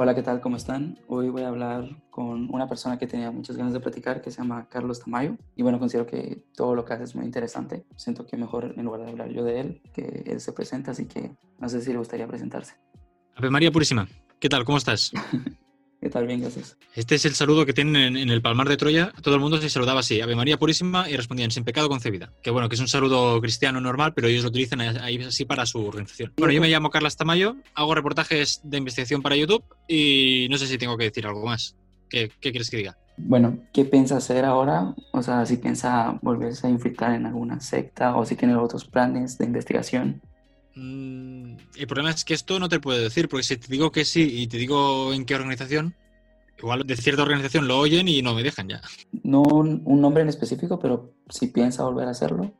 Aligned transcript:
Hola, 0.00 0.14
¿qué 0.14 0.22
tal? 0.22 0.40
¿Cómo 0.40 0.54
están? 0.54 0.96
Hoy 1.08 1.28
voy 1.28 1.42
a 1.42 1.48
hablar 1.48 1.88
con 2.08 2.54
una 2.54 2.68
persona 2.68 3.00
que 3.00 3.08
tenía 3.08 3.32
muchas 3.32 3.56
ganas 3.56 3.72
de 3.72 3.80
platicar, 3.80 4.22
que 4.22 4.30
se 4.30 4.40
llama 4.40 4.68
Carlos 4.68 5.00
Tamayo. 5.00 5.36
Y 5.56 5.64
bueno, 5.64 5.80
considero 5.80 6.06
que 6.06 6.44
todo 6.54 6.76
lo 6.76 6.84
que 6.84 6.92
hace 6.92 7.02
es 7.02 7.16
muy 7.16 7.24
interesante. 7.24 7.84
Siento 7.96 8.24
que 8.24 8.36
mejor, 8.36 8.74
en 8.76 8.84
lugar 8.84 9.00
de 9.00 9.10
hablar 9.10 9.28
yo 9.30 9.42
de 9.42 9.58
él, 9.58 9.82
que 9.92 10.22
él 10.24 10.40
se 10.40 10.52
presenta, 10.52 10.92
así 10.92 11.06
que 11.06 11.32
no 11.58 11.68
sé 11.68 11.80
si 11.80 11.90
le 11.90 11.98
gustaría 11.98 12.28
presentarse. 12.28 12.76
Ave 13.34 13.50
María 13.50 13.72
Purísima, 13.72 14.06
¿qué 14.38 14.48
tal? 14.48 14.64
¿Cómo 14.64 14.78
estás? 14.78 15.10
¿Qué 16.00 16.10
tal? 16.10 16.28
Bien, 16.28 16.40
gracias. 16.40 16.76
Este 16.94 17.16
es 17.16 17.24
el 17.24 17.34
saludo 17.34 17.66
que 17.66 17.72
tienen 17.72 18.16
en, 18.16 18.30
el 18.30 18.40
Palmar 18.40 18.68
de 18.68 18.76
Troya. 18.76 19.12
Todo 19.20 19.34
el 19.34 19.40
mundo 19.40 19.60
se 19.60 19.68
saludaba 19.68 20.00
así, 20.00 20.20
Ave 20.20 20.36
María 20.36 20.56
Purísima, 20.56 21.10
y 21.10 21.16
respondían 21.16 21.50
sin 21.50 21.64
pecado 21.64 21.88
concebida. 21.88 22.32
Que 22.40 22.50
bueno, 22.50 22.68
que 22.68 22.76
es 22.76 22.80
un 22.80 22.86
saludo 22.86 23.40
cristiano 23.40 23.80
normal, 23.80 24.14
pero 24.14 24.28
ellos 24.28 24.44
lo 24.44 24.50
utilizan 24.50 24.80
ahí 24.80 25.20
así 25.22 25.44
para 25.44 25.66
su 25.66 25.84
organización. 25.84 26.32
Bueno, 26.36 26.52
yo 26.52 26.60
me 26.60 26.68
llamo 26.68 26.90
Carlos 26.90 27.16
Tamayo, 27.16 27.56
hago 27.74 27.94
reportajes 27.96 28.60
de 28.62 28.78
investigación 28.78 29.22
para 29.22 29.34
YouTube 29.34 29.64
y 29.88 30.46
no 30.50 30.58
sé 30.58 30.68
si 30.68 30.78
tengo 30.78 30.96
que 30.96 31.04
decir 31.04 31.26
algo 31.26 31.44
más. 31.44 31.76
¿Qué, 32.08 32.30
qué 32.40 32.52
quieres 32.52 32.70
que 32.70 32.76
diga? 32.76 32.96
Bueno, 33.16 33.58
¿qué 33.72 33.84
piensa 33.84 34.16
hacer 34.16 34.44
ahora? 34.44 34.94
O 35.12 35.22
sea, 35.22 35.44
si 35.44 35.56
piensa 35.56 36.18
volverse 36.22 36.68
a 36.68 36.70
infiltrar 36.70 37.14
en 37.14 37.26
alguna 37.26 37.58
secta 37.58 38.16
o 38.16 38.24
si 38.24 38.36
tiene 38.36 38.54
otros 38.54 38.84
planes 38.84 39.36
de 39.36 39.46
investigación. 39.46 40.22
Mm, 40.78 41.56
el 41.76 41.86
problema 41.88 42.10
es 42.10 42.24
que 42.24 42.34
esto 42.34 42.60
no 42.60 42.68
te 42.68 42.78
puedo 42.78 43.00
decir, 43.00 43.28
porque 43.28 43.42
si 43.42 43.56
te 43.56 43.66
digo 43.68 43.90
que 43.90 44.04
sí 44.04 44.42
y 44.42 44.46
te 44.46 44.58
digo 44.58 45.12
en 45.12 45.24
qué 45.24 45.34
organización, 45.34 45.96
igual 46.56 46.86
de 46.86 46.96
cierta 46.96 47.22
organización 47.22 47.66
lo 47.66 47.78
oyen 47.78 48.06
y 48.06 48.22
no 48.22 48.34
me 48.34 48.44
dejan 48.44 48.68
ya. 48.68 48.80
No 49.24 49.42
un 49.42 50.00
nombre 50.00 50.22
en 50.22 50.28
específico, 50.28 50.78
pero 50.78 51.14
si 51.28 51.48
piensa 51.48 51.82
volver 51.82 52.06
a 52.06 52.12
hacerlo. 52.12 52.54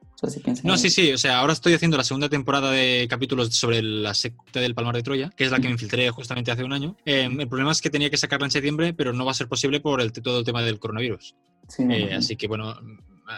no, 0.64 0.76
sí, 0.76 0.90
sí. 0.90 1.12
O 1.12 1.18
sea, 1.18 1.38
ahora 1.38 1.52
estoy 1.52 1.74
haciendo 1.74 1.96
la 1.96 2.02
segunda 2.02 2.28
temporada 2.28 2.72
de 2.72 3.06
capítulos 3.08 3.54
sobre 3.54 3.82
la 3.82 4.14
secta 4.14 4.58
del 4.58 4.74
Palmar 4.74 4.96
de 4.96 5.04
Troya, 5.04 5.30
que 5.36 5.44
es 5.44 5.52
la 5.52 5.58
que 5.58 5.68
me 5.68 5.72
infiltré 5.72 6.10
justamente 6.10 6.50
hace 6.50 6.64
un 6.64 6.72
año. 6.72 6.96
Em, 7.04 7.40
el 7.40 7.48
problema 7.48 7.70
es 7.70 7.80
que 7.80 7.90
tenía 7.90 8.10
que 8.10 8.16
sacarla 8.16 8.46
en 8.46 8.50
septiembre, 8.50 8.94
pero 8.94 9.12
no 9.12 9.24
va 9.24 9.30
a 9.30 9.34
ser 9.34 9.46
posible 9.46 9.78
por 9.78 10.00
el, 10.00 10.10
todo 10.12 10.40
el 10.40 10.44
tema 10.44 10.62
del 10.62 10.80
coronavirus. 10.80 11.36
Eh, 11.78 12.14
así 12.14 12.34
que 12.34 12.48
bueno, 12.48 12.74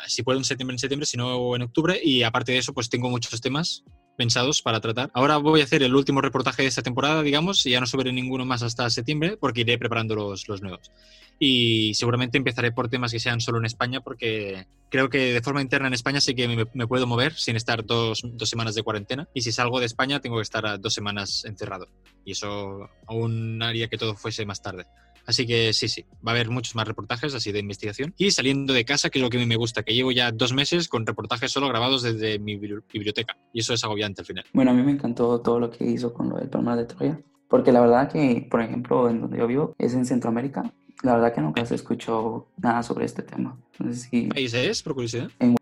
si 0.07 0.23
puedo 0.23 0.39
en 0.39 0.45
septiembre, 0.45 0.75
en 0.75 0.79
septiembre, 0.79 1.05
si 1.05 1.19
no 1.19 1.55
en 1.55 1.63
octubre. 1.63 2.01
Y 2.03 2.23
aparte 2.23 2.53
de 2.53 2.59
eso, 2.59 2.73
pues 2.73 2.89
tengo 2.89 3.11
muchos 3.11 3.39
temas 3.43 3.85
pensados 4.21 4.61
para 4.61 4.83
tratar. 4.83 5.11
Ahora 5.15 5.39
voy 5.39 5.63
a 5.63 5.65
hacer 5.65 5.83
el 5.83 5.95
último 5.95 6.21
reportaje 6.21 6.61
de 6.61 6.69
esta 6.69 6.83
temporada, 6.83 7.23
digamos, 7.23 7.65
y 7.65 7.71
ya 7.71 7.81
no 7.81 7.87
subiré 7.87 8.13
ninguno 8.13 8.45
más 8.45 8.63
hasta 8.63 8.91
septiembre 8.91 9.39
porque 9.41 9.63
iré 9.63 9.79
preparando 9.79 10.15
los, 10.15 10.47
los 10.47 10.61
nuevos. 10.61 10.93
Y 11.43 11.95
seguramente 11.95 12.37
empezaré 12.37 12.71
por 12.71 12.91
temas 12.91 13.13
que 13.13 13.19
sean 13.19 13.41
solo 13.41 13.59
en 13.59 13.65
España 13.65 14.03
porque 14.03 14.67
creo 14.91 15.09
que 15.09 15.33
de 15.33 15.41
forma 15.41 15.63
interna 15.63 15.89
en 15.89 15.95
España 15.95 16.21
sí 16.21 16.35
que 16.35 16.47
me, 16.47 16.67
me 16.75 16.87
puedo 16.87 17.07
mover 17.07 17.33
sin 17.33 17.57
estar 17.57 17.85
dos, 17.87 18.21
dos, 18.23 18.49
semanas 18.49 18.75
de 18.75 18.83
cuarentena. 18.83 19.27
Y 19.33 19.41
si 19.41 19.51
salgo 19.51 19.81
de 19.81 19.87
España 19.87 20.21
tengo 20.21 20.37
que 20.37 20.43
estar 20.43 20.79
dos 20.79 20.93
semanas 20.93 21.47
encerrado. 21.47 21.89
Y 22.27 22.33
eso 22.33 22.91
aún 23.07 23.63
haría 23.63 23.89
que 23.89 23.97
todo 23.97 24.15
fuese 24.15 24.45
más 24.45 24.61
tarde. 24.61 24.85
Así 25.27 25.47
que 25.47 25.73
sí, 25.73 25.89
sí, 25.89 26.05
va 26.27 26.33
a 26.33 26.35
haber 26.35 26.51
muchos 26.51 26.75
más 26.75 26.87
reportajes 26.87 27.35
así 27.35 27.53
de 27.53 27.61
investigación. 27.61 28.13
Y 28.19 28.33
saliendo 28.33 28.75
de 28.75 28.85
casa, 28.85 29.11
que 29.11 29.19
es 29.19 29.23
lo 29.23 29.31
que 29.31 29.37
a 29.37 29.41
mí 29.41 29.47
me 29.47 29.57
gusta, 29.57 29.83
que 29.83 29.95
llevo 29.95 30.13
ya 30.13 30.33
dos 30.33 30.53
meses 30.53 30.89
con 30.89 31.07
reportajes 31.07 31.53
solo 31.53 31.69
grabados 31.69 32.03
desde 32.03 32.39
mi 32.39 32.57
biblioteca. 32.57 33.37
Y 33.53 33.61
eso 33.61 33.73
es 33.73 33.85
agobiante 33.85 34.23
al 34.23 34.27
final. 34.27 34.45
Bueno, 34.53 34.73
a 34.73 34.75
mí 34.75 34.83
me 34.83 34.93
encantó 34.93 35.41
todo 35.41 35.59
lo 35.61 35.71
que 35.71 35.85
hizo 35.85 36.13
con 36.13 36.29
lo 36.29 36.37
del 36.37 36.49
Palmar 36.49 36.77
de 36.77 36.85
Troya. 36.85 37.21
Porque 37.49 37.73
la 37.73 37.81
verdad 37.81 38.11
que, 38.11 38.47
por 38.51 38.61
ejemplo, 38.61 39.09
en 39.09 39.21
donde 39.21 39.39
yo 39.39 39.47
vivo, 39.47 39.75
es 39.79 39.95
en 39.95 40.05
Centroamérica. 40.05 40.73
La 41.03 41.15
verdad 41.15 41.35
que 41.35 41.41
nunca 41.41 41.65
se 41.65 41.75
escuchó 41.75 42.49
nada 42.59 42.83
sobre 42.83 43.07
este 43.07 43.23
tema. 43.23 43.57
Entonces, 43.73 44.03
sí, 44.03 44.25
¿Qué 44.25 44.29
país 44.29 44.55
es, 44.55 44.83
por 44.83 44.95
curiosidad? 44.95 45.31
En 45.39 45.57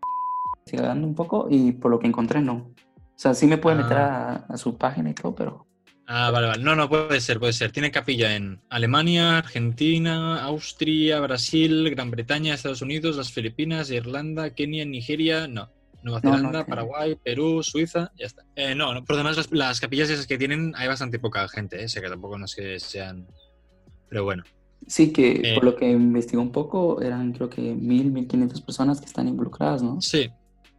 un 1.03 1.15
poco 1.15 1.47
y 1.49 1.71
por 1.71 1.89
lo 1.89 1.99
que 1.99 2.07
encontré, 2.07 2.41
no. 2.41 2.53
O 2.53 2.73
sea, 3.15 3.33
sí 3.33 3.47
me 3.47 3.57
puede 3.57 3.77
meter 3.77 3.97
ah. 3.97 4.45
a, 4.47 4.53
a 4.53 4.57
su 4.57 4.77
página 4.77 5.09
y 5.09 5.13
todo, 5.13 5.33
pero 5.33 5.65
Ah, 6.11 6.31
vale, 6.31 6.47
vale. 6.47 6.63
No, 6.63 6.75
no, 6.75 6.89
puede 6.89 7.21
ser, 7.21 7.37
puede 7.37 7.53
ser. 7.53 7.71
Tiene 7.71 7.91
capilla 7.91 8.35
en 8.35 8.59
Alemania, 8.71 9.37
Argentina, 9.37 10.43
Austria, 10.43 11.19
Brasil, 11.19 11.87
Gran 11.91 12.09
Bretaña, 12.09 12.55
Estados 12.55 12.81
Unidos, 12.81 13.15
las 13.15 13.31
Filipinas, 13.31 13.91
Irlanda, 13.91 14.49
Kenia, 14.55 14.85
Nigeria, 14.85 15.47
no. 15.47 15.69
Nueva 16.01 16.19
Zelanda, 16.19 16.65
Paraguay, 16.65 17.15
Perú, 17.23 17.61
Suiza, 17.61 18.11
ya 18.17 18.25
está. 18.25 18.43
Eh, 18.55 18.73
no, 18.73 18.91
no, 18.91 19.05
por 19.05 19.17
lo 19.17 19.17
demás, 19.17 19.51
las, 19.51 19.79
capillas 19.79 20.09
esas 20.09 20.25
que 20.25 20.39
tienen 20.39 20.73
hay 20.75 20.87
bastante 20.87 21.19
poca 21.19 21.47
gente, 21.47 21.83
¿eh? 21.83 21.87
sé 21.87 22.01
que 22.01 22.09
tampoco 22.09 22.39
no 22.39 22.45
es 22.45 22.55
que 22.55 22.79
sean... 22.79 23.27
Pero 24.09 24.23
bueno. 24.23 24.43
Sí, 24.87 25.11
que 25.11 25.31
eh, 25.31 25.55
por 25.55 25.63
lo 25.63 25.75
que 25.75 25.89
investigó 25.89 26.41
un 26.41 26.51
poco, 26.51 27.01
eran 27.01 27.33
creo 27.33 27.49
que 27.49 27.61
mil, 27.61 28.11
mil 28.11 28.27
quinientas 28.27 28.61
personas 28.61 28.99
que 28.99 29.05
están 29.05 29.27
involucradas, 29.27 29.83
¿no? 29.83 30.01
Sí, 30.01 30.29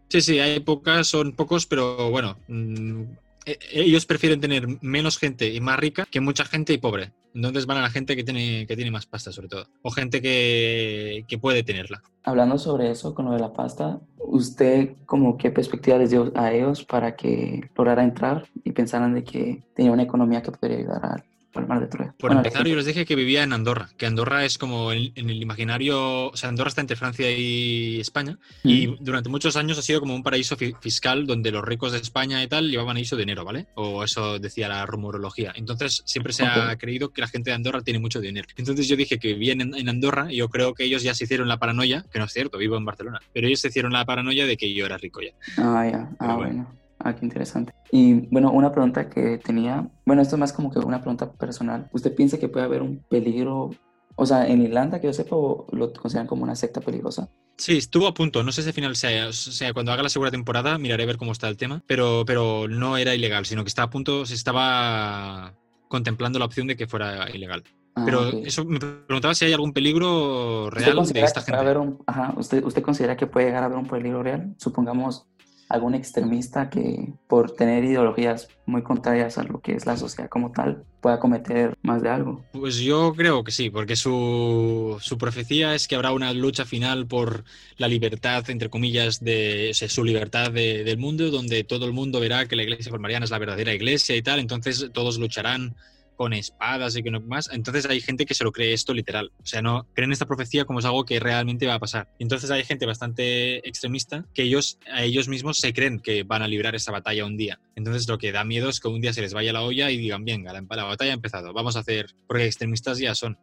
sí, 0.09 0.21
sí, 0.21 0.38
hay 0.38 0.61
pocas, 0.61 1.06
son 1.06 1.33
pocos, 1.33 1.66
pero 1.66 2.11
bueno, 2.11 2.37
mm, 2.49 3.03
eh, 3.47 3.59
ellos 3.72 4.06
prefieren 4.06 4.41
tener 4.41 4.66
menos 4.83 5.19
gente 5.19 5.53
y 5.53 5.61
más 5.61 5.78
rica 5.78 6.06
que 6.11 6.21
mucha 6.21 6.44
gente 6.44 6.72
y 6.72 6.78
pobre. 6.78 7.12
Entonces 7.34 7.66
van 7.66 7.78
a 7.78 7.83
la 7.83 7.91
gente 7.91 8.16
que 8.16 8.25
tiene, 8.25 8.66
que 8.66 8.75
tiene 8.75 8.91
más 8.91 9.06
pasta, 9.06 9.31
sobre 9.31 9.49
todo. 9.49 9.66
O 9.83 9.91
gente 9.91 10.21
que, 10.21 11.25
que 11.28 11.38
puede 11.38 11.62
tenerla. 11.62 12.03
Hablando 12.25 12.59
sobre 12.59 12.91
eso, 12.91 13.15
con 13.15 13.27
lo 13.27 13.32
de 13.32 13.38
la 13.38 13.53
pasta, 13.53 14.00
¿usted 14.19 14.97
como 15.06 15.37
qué 15.37 15.50
perspectiva 15.50 15.99
les 15.99 16.11
dio 16.11 16.32
a 16.34 16.53
ellos 16.53 16.84
para 16.84 17.15
que 17.15 17.71
lograra 17.77 18.03
entrar 18.03 18.49
y 18.65 18.72
pensaran 18.72 19.15
de 19.15 19.22
que 19.22 19.62
tenía 19.75 19.93
una 19.93 20.03
economía 20.03 20.43
que 20.43 20.50
podría 20.50 20.78
ayudar 20.78 21.06
a 21.06 21.25
de 21.53 21.87
Troya. 21.87 22.15
Por 22.19 22.33
empezar, 22.33 22.66
yo 22.66 22.77
les 22.77 22.87
dije 22.87 23.05
que 23.05 23.15
vivía 23.15 23.43
en 23.43 23.53
Andorra, 23.53 23.88
que 23.97 24.06
Andorra 24.06 24.44
es 24.44 24.59
como 24.59 24.93
en, 24.93 25.12
el 25.16 25.43
imaginario, 25.43 26.28
o 26.28 26.37
sea, 26.37 26.49
Andorra 26.49 26.69
está 26.69 26.81
entre 26.81 26.97
Francia 26.97 27.31
y 27.31 28.00
España, 28.00 28.38
y 28.62 28.97
durante 29.00 29.28
muchos 29.28 29.56
años 29.56 29.78
ha 29.78 29.83
sido 29.83 30.00
como 30.00 30.15
un 30.15 30.22
paraíso 30.22 30.56
fiscal 30.56 31.27
donde 31.27 31.50
los 31.50 31.65
ricos 31.65 31.93
de 31.93 31.99
España 31.99 32.43
y 32.43 32.49
tal 32.49 32.71
llevaban 32.71 32.97
eso 32.97 33.16
de 33.16 33.22
dinero, 33.22 33.44
¿vale? 33.44 33.66
O 33.75 34.05
eso 34.05 34.38
decía 34.38 34.69
la 34.69 34.87
rumorología. 34.87 35.53
Entonces, 35.56 36.03
siempre 36.05 36.33
se 36.33 36.44
ha 36.44 36.77
creído 36.77 37.12
que 37.12 37.21
la 37.21 37.28
gente 37.28 37.50
de 37.50 37.56
Andorra 37.56 37.82
tiene 37.82 37.99
mucho 37.99 38.21
dinero. 38.21 38.49
Entonces, 38.56 38.87
yo 38.88 38.97
dije 38.97 39.19
que 39.19 39.28
vivían 39.34 39.61
en, 39.61 39.88
Andorra 39.88 40.32
y 40.32 40.37
yo 40.37 40.49
creo 40.49 40.72
que 40.75 40.84
ellos 40.84 41.03
ya 41.03 41.15
se 41.15 41.25
hicieron 41.25 41.49
la 41.49 41.59
paranoia, 41.59 42.05
que 42.12 42.19
no 42.21 42.27
es 42.27 42.32
cierto, 42.32 42.59
vivo 42.59 42.77
en 42.77 42.84
Barcelona, 42.84 43.21
pero 43.32 43.49
ellos 43.49 43.61
se 43.61 43.69
hicieron 43.69 43.93
la 43.93 44.05
paranoia 44.05 44.47
de 44.47 44.56
que 44.56 44.72
yo 44.72 44.87
era 44.87 44.99
rico 44.99 45.21
ya. 45.21 45.32
Ah, 45.59 45.88
ya, 45.91 46.11
ah, 46.21 46.37
bueno. 46.37 46.80
Ah, 47.03 47.15
qué 47.15 47.25
interesante. 47.25 47.72
Y 47.91 48.27
bueno, 48.28 48.50
una 48.53 48.72
pregunta 48.72 49.09
que 49.09 49.38
tenía, 49.38 49.88
bueno, 50.05 50.22
esto 50.22 50.37
es 50.37 50.41
más 50.41 50.53
como 50.53 50.71
que 50.71 50.78
una 50.78 51.00
pregunta 51.00 51.33
personal. 51.33 51.88
¿Usted 51.93 52.15
piensa 52.15 52.38
que 52.38 52.49
puede 52.49 52.66
haber 52.66 52.83
un 52.83 53.03
peligro, 53.09 53.71
o 54.16 54.27
sea, 54.27 54.47
en 54.47 54.62
Irlanda, 54.62 55.00
que 55.00 55.06
yo 55.06 55.12
sepa, 55.12 55.34
lo 55.34 55.93
consideran 55.94 56.27
como 56.27 56.43
una 56.43 56.55
secta 56.55 56.81
peligrosa? 56.81 57.31
Sí, 57.56 57.78
estuvo 57.78 58.06
a 58.06 58.15
punto. 58.15 58.43
No 58.43 58.53
sé 58.53 58.62
si 58.62 58.69
al 58.69 58.75
final 58.75 58.97
sea, 58.97 59.28
o 59.28 59.33
sea, 59.33 59.72
cuando 59.72 59.93
haga 59.93 60.03
la 60.03 60.09
segunda 60.11 60.31
temporada 60.31 60.78
miraré 60.78 61.05
a 61.05 61.06
ver 61.06 61.16
cómo 61.16 61.33
está 61.33 61.49
el 61.49 61.56
tema, 61.56 61.83
pero, 61.87 62.25
pero 62.27 62.69
no 62.69 62.99
era 62.99 63.15
ilegal, 63.15 63.47
sino 63.47 63.65
que 63.65 63.69
estaba 63.69 63.87
a 63.87 63.91
punto, 63.91 64.27
se 64.27 64.34
estaba 64.34 65.55
contemplando 65.88 66.38
la 66.38 66.44
opción 66.44 66.67
de 66.67 66.77
que 66.77 66.87
fuera 66.87 67.31
ilegal. 67.31 67.65
Ah, 67.94 68.03
pero 68.05 68.28
eso 68.44 68.65
me 68.65 68.78
preguntaba 68.78 69.34
si 69.34 69.47
hay 69.47 69.53
algún 69.53 69.72
peligro 69.72 70.71
real 70.71 71.05
de 71.06 71.21
esta 71.21 71.41
gente. 71.41 71.61
ajá, 72.06 72.34
¿usted, 72.37 72.62
¿Usted 72.65 72.82
considera 72.82 73.17
que 73.17 73.27
puede 73.27 73.47
llegar 73.47 73.62
a 73.62 73.67
haber 73.67 73.78
un 73.78 73.88
peligro 73.88 74.22
real? 74.22 74.55
Supongamos 74.59 75.27
algún 75.70 75.94
extremista 75.94 76.69
que 76.69 77.12
por 77.28 77.53
tener 77.53 77.84
ideologías 77.84 78.48
muy 78.66 78.82
contrarias 78.82 79.38
a 79.38 79.44
lo 79.44 79.60
que 79.60 79.72
es 79.72 79.86
la 79.86 79.97
sociedad 79.97 80.28
como 80.28 80.50
tal 80.50 80.84
pueda 81.00 81.20
cometer 81.20 81.78
más 81.82 82.03
de 82.03 82.10
algo? 82.10 82.44
Pues 82.53 82.78
yo 82.78 83.14
creo 83.14 83.44
que 83.44 83.53
sí, 83.53 83.70
porque 83.70 83.94
su, 83.94 84.98
su 85.00 85.16
profecía 85.16 85.75
es 85.75 85.86
que 85.86 85.94
habrá 85.94 86.12
una 86.12 86.32
lucha 86.32 86.64
final 86.64 87.06
por 87.06 87.44
la 87.76 87.86
libertad, 87.86 88.50
entre 88.50 88.69
comillas, 88.69 89.20
de 89.20 89.72
su 89.72 90.04
libertad 90.04 90.50
del 90.50 90.98
mundo, 90.98 91.31
donde 91.31 91.62
todo 91.62 91.87
el 91.87 91.92
mundo 91.92 92.19
verá 92.19 92.47
que 92.47 92.56
la 92.56 92.64
iglesia 92.64 92.91
formariana 92.91 93.25
es 93.25 93.31
la 93.31 93.38
verdadera 93.38 93.72
iglesia 93.72 94.16
y 94.16 94.22
tal, 94.22 94.41
entonces 94.41 94.91
todos 94.92 95.19
lucharán 95.19 95.76
con 96.20 96.34
espadas 96.34 96.94
y 96.98 97.03
que 97.03 97.10
no 97.10 97.19
más. 97.22 97.48
Entonces 97.50 97.86
hay 97.86 98.03
gente 98.03 98.26
que 98.26 98.34
se 98.34 98.44
lo 98.44 98.53
cree 98.53 98.75
esto 98.75 98.92
literal. 98.92 99.32
O 99.42 99.47
sea, 99.47 99.62
no 99.62 99.86
creen 99.94 100.12
esta 100.12 100.26
profecía 100.26 100.66
como 100.66 100.81
es 100.81 100.84
algo 100.84 101.06
que 101.06 101.19
realmente 101.19 101.66
va 101.66 101.76
a 101.76 101.78
pasar. 101.78 102.10
Entonces 102.19 102.50
hay 102.50 102.62
gente 102.62 102.84
bastante 102.84 103.66
extremista 103.66 104.26
que 104.34 104.42
ellos 104.42 104.78
a 104.92 105.03
ellos 105.03 105.28
mismos 105.28 105.56
se 105.56 105.72
creen 105.72 105.98
que 105.98 106.22
van 106.25 106.42
a 106.42 106.47
librar 106.47 106.75
esa 106.75 106.92
batalla 106.92 107.25
un 107.25 107.38
día. 107.38 107.58
Entonces 107.75 108.06
lo 108.06 108.19
que 108.19 108.32
da 108.32 108.44
miedo 108.44 108.69
es 108.69 108.81
que 108.81 108.88
un 108.88 109.00
día 109.00 109.14
se 109.14 109.22
les 109.22 109.32
vaya 109.32 109.54
la 109.54 109.62
olla 109.62 109.91
y 109.91 109.97
digan, 109.97 110.26
venga, 110.26 110.53
la, 110.53 110.60
la 110.60 110.84
batalla 110.84 111.12
ha 111.12 111.14
empezado, 111.14 111.55
vamos 111.55 111.76
a 111.76 111.78
hacer, 111.78 112.14
porque 112.26 112.44
extremistas 112.44 112.99
ya 112.99 113.14
son 113.14 113.38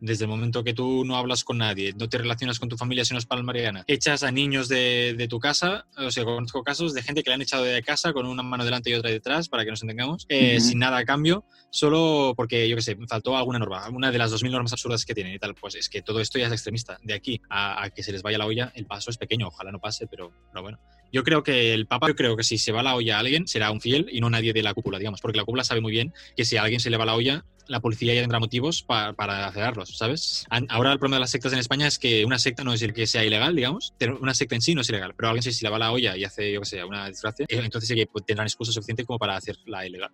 desde 0.00 0.24
el 0.24 0.30
momento 0.30 0.64
que 0.64 0.74
tú 0.74 1.04
no 1.04 1.16
hablas 1.16 1.44
con 1.44 1.58
nadie, 1.58 1.92
no 1.98 2.08
te 2.08 2.18
relacionas 2.18 2.58
con 2.58 2.68
tu 2.68 2.76
familia 2.76 3.04
si 3.04 3.12
no 3.14 3.18
es 3.18 3.26
palmariana, 3.26 3.84
echas 3.86 4.22
a 4.22 4.30
niños 4.30 4.68
de, 4.68 5.14
de, 5.16 5.28
tu 5.28 5.38
casa, 5.40 5.86
o 5.96 6.10
sea, 6.10 6.24
conozco 6.24 6.62
casos 6.62 6.94
de 6.94 7.02
gente 7.02 7.22
que 7.22 7.30
le 7.30 7.34
han 7.34 7.42
echado 7.42 7.64
de 7.64 7.82
casa 7.82 8.12
con 8.12 8.26
una 8.26 8.42
mano 8.42 8.64
delante 8.64 8.90
y 8.90 8.94
otra 8.94 9.10
detrás, 9.10 9.48
para 9.48 9.64
que 9.64 9.70
nos 9.70 9.82
entendamos, 9.82 10.26
eh, 10.28 10.60
sin 10.60 10.78
nada 10.78 10.98
a 10.98 11.04
cambio, 11.04 11.44
solo 11.70 12.34
porque, 12.36 12.68
yo 12.68 12.76
qué 12.76 12.82
sé, 12.82 12.96
faltó 13.08 13.36
alguna 13.36 13.58
norma, 13.58 13.88
una 13.90 14.10
de 14.10 14.18
las 14.18 14.32
2.000 14.32 14.50
normas 14.50 14.72
absurdas 14.72 15.04
que 15.04 15.14
tienen 15.14 15.34
y 15.34 15.38
tal, 15.38 15.54
pues 15.54 15.74
es 15.74 15.88
que 15.88 16.02
todo 16.02 16.20
esto 16.20 16.38
ya 16.38 16.46
es 16.46 16.52
extremista. 16.52 16.98
De 17.02 17.14
aquí 17.14 17.40
a, 17.50 17.90
que 17.94 18.02
se 18.02 18.12
les 18.12 18.22
vaya 18.22 18.38
la 18.38 18.46
olla, 18.46 18.72
el 18.74 18.86
paso 18.86 19.10
es 19.10 19.18
pequeño, 19.18 19.48
ojalá 19.48 19.72
no 19.72 19.80
pase, 19.80 20.06
pero, 20.06 20.32
pero 20.52 20.62
bueno. 20.62 20.78
Yo 21.10 21.24
creo 21.24 21.42
que 21.42 21.72
el 21.72 21.86
Papa, 21.86 22.08
yo 22.08 22.14
creo 22.14 22.36
que 22.36 22.44
si 22.44 22.58
se 22.58 22.70
va 22.70 22.82
la 22.82 22.94
olla 22.94 23.16
a 23.16 23.20
alguien, 23.20 23.48
será 23.48 23.70
un 23.70 23.80
fiel 23.80 24.08
y 24.12 24.20
no 24.20 24.28
nadie 24.28 24.52
de 24.52 24.62
la 24.62 24.74
cúpula, 24.74 24.98
digamos, 24.98 25.20
porque 25.20 25.38
la 25.38 25.44
cúpula 25.44 25.64
sabe 25.64 25.80
muy 25.80 25.90
bien 25.90 26.12
que 26.36 26.44
si 26.44 26.56
a 26.56 26.62
alguien 26.62 26.80
se 26.80 26.90
le 26.90 26.98
va 26.98 27.06
la 27.06 27.14
olla, 27.14 27.44
la 27.68 27.80
policía 27.80 28.14
ya 28.14 28.22
tendrá 28.22 28.40
motivos 28.40 28.82
para, 28.82 29.12
para 29.12 29.46
acelerarlos, 29.46 29.96
¿sabes? 29.96 30.46
Ahora 30.68 30.92
el 30.92 30.98
problema 30.98 31.16
de 31.16 31.20
las 31.20 31.30
sectas 31.30 31.52
en 31.52 31.58
España 31.58 31.86
es 31.86 31.98
que 31.98 32.24
una 32.24 32.38
secta 32.38 32.64
no 32.64 32.72
es 32.72 32.82
el 32.82 32.92
que 32.92 33.06
sea 33.06 33.24
ilegal, 33.24 33.54
digamos, 33.54 33.94
una 34.20 34.34
secta 34.34 34.54
en 34.54 34.62
sí 34.62 34.74
no 34.74 34.80
es 34.80 34.88
ilegal, 34.88 35.14
pero 35.14 35.28
alguien 35.28 35.42
si 35.42 35.64
le 35.64 35.70
va 35.70 35.78
la 35.78 35.92
olla 35.92 36.16
y 36.16 36.24
hace, 36.24 36.52
yo 36.52 36.60
qué 36.60 36.66
sé, 36.66 36.84
una 36.84 37.06
desgracia, 37.06 37.46
eh, 37.48 37.60
entonces 37.62 37.88
sí 37.88 37.94
que 37.94 38.08
tendrán 38.26 38.46
excusa 38.46 38.72
suficiente 38.72 39.04
como 39.04 39.18
para 39.18 39.36
hacerla 39.36 39.86
ilegal. 39.86 40.10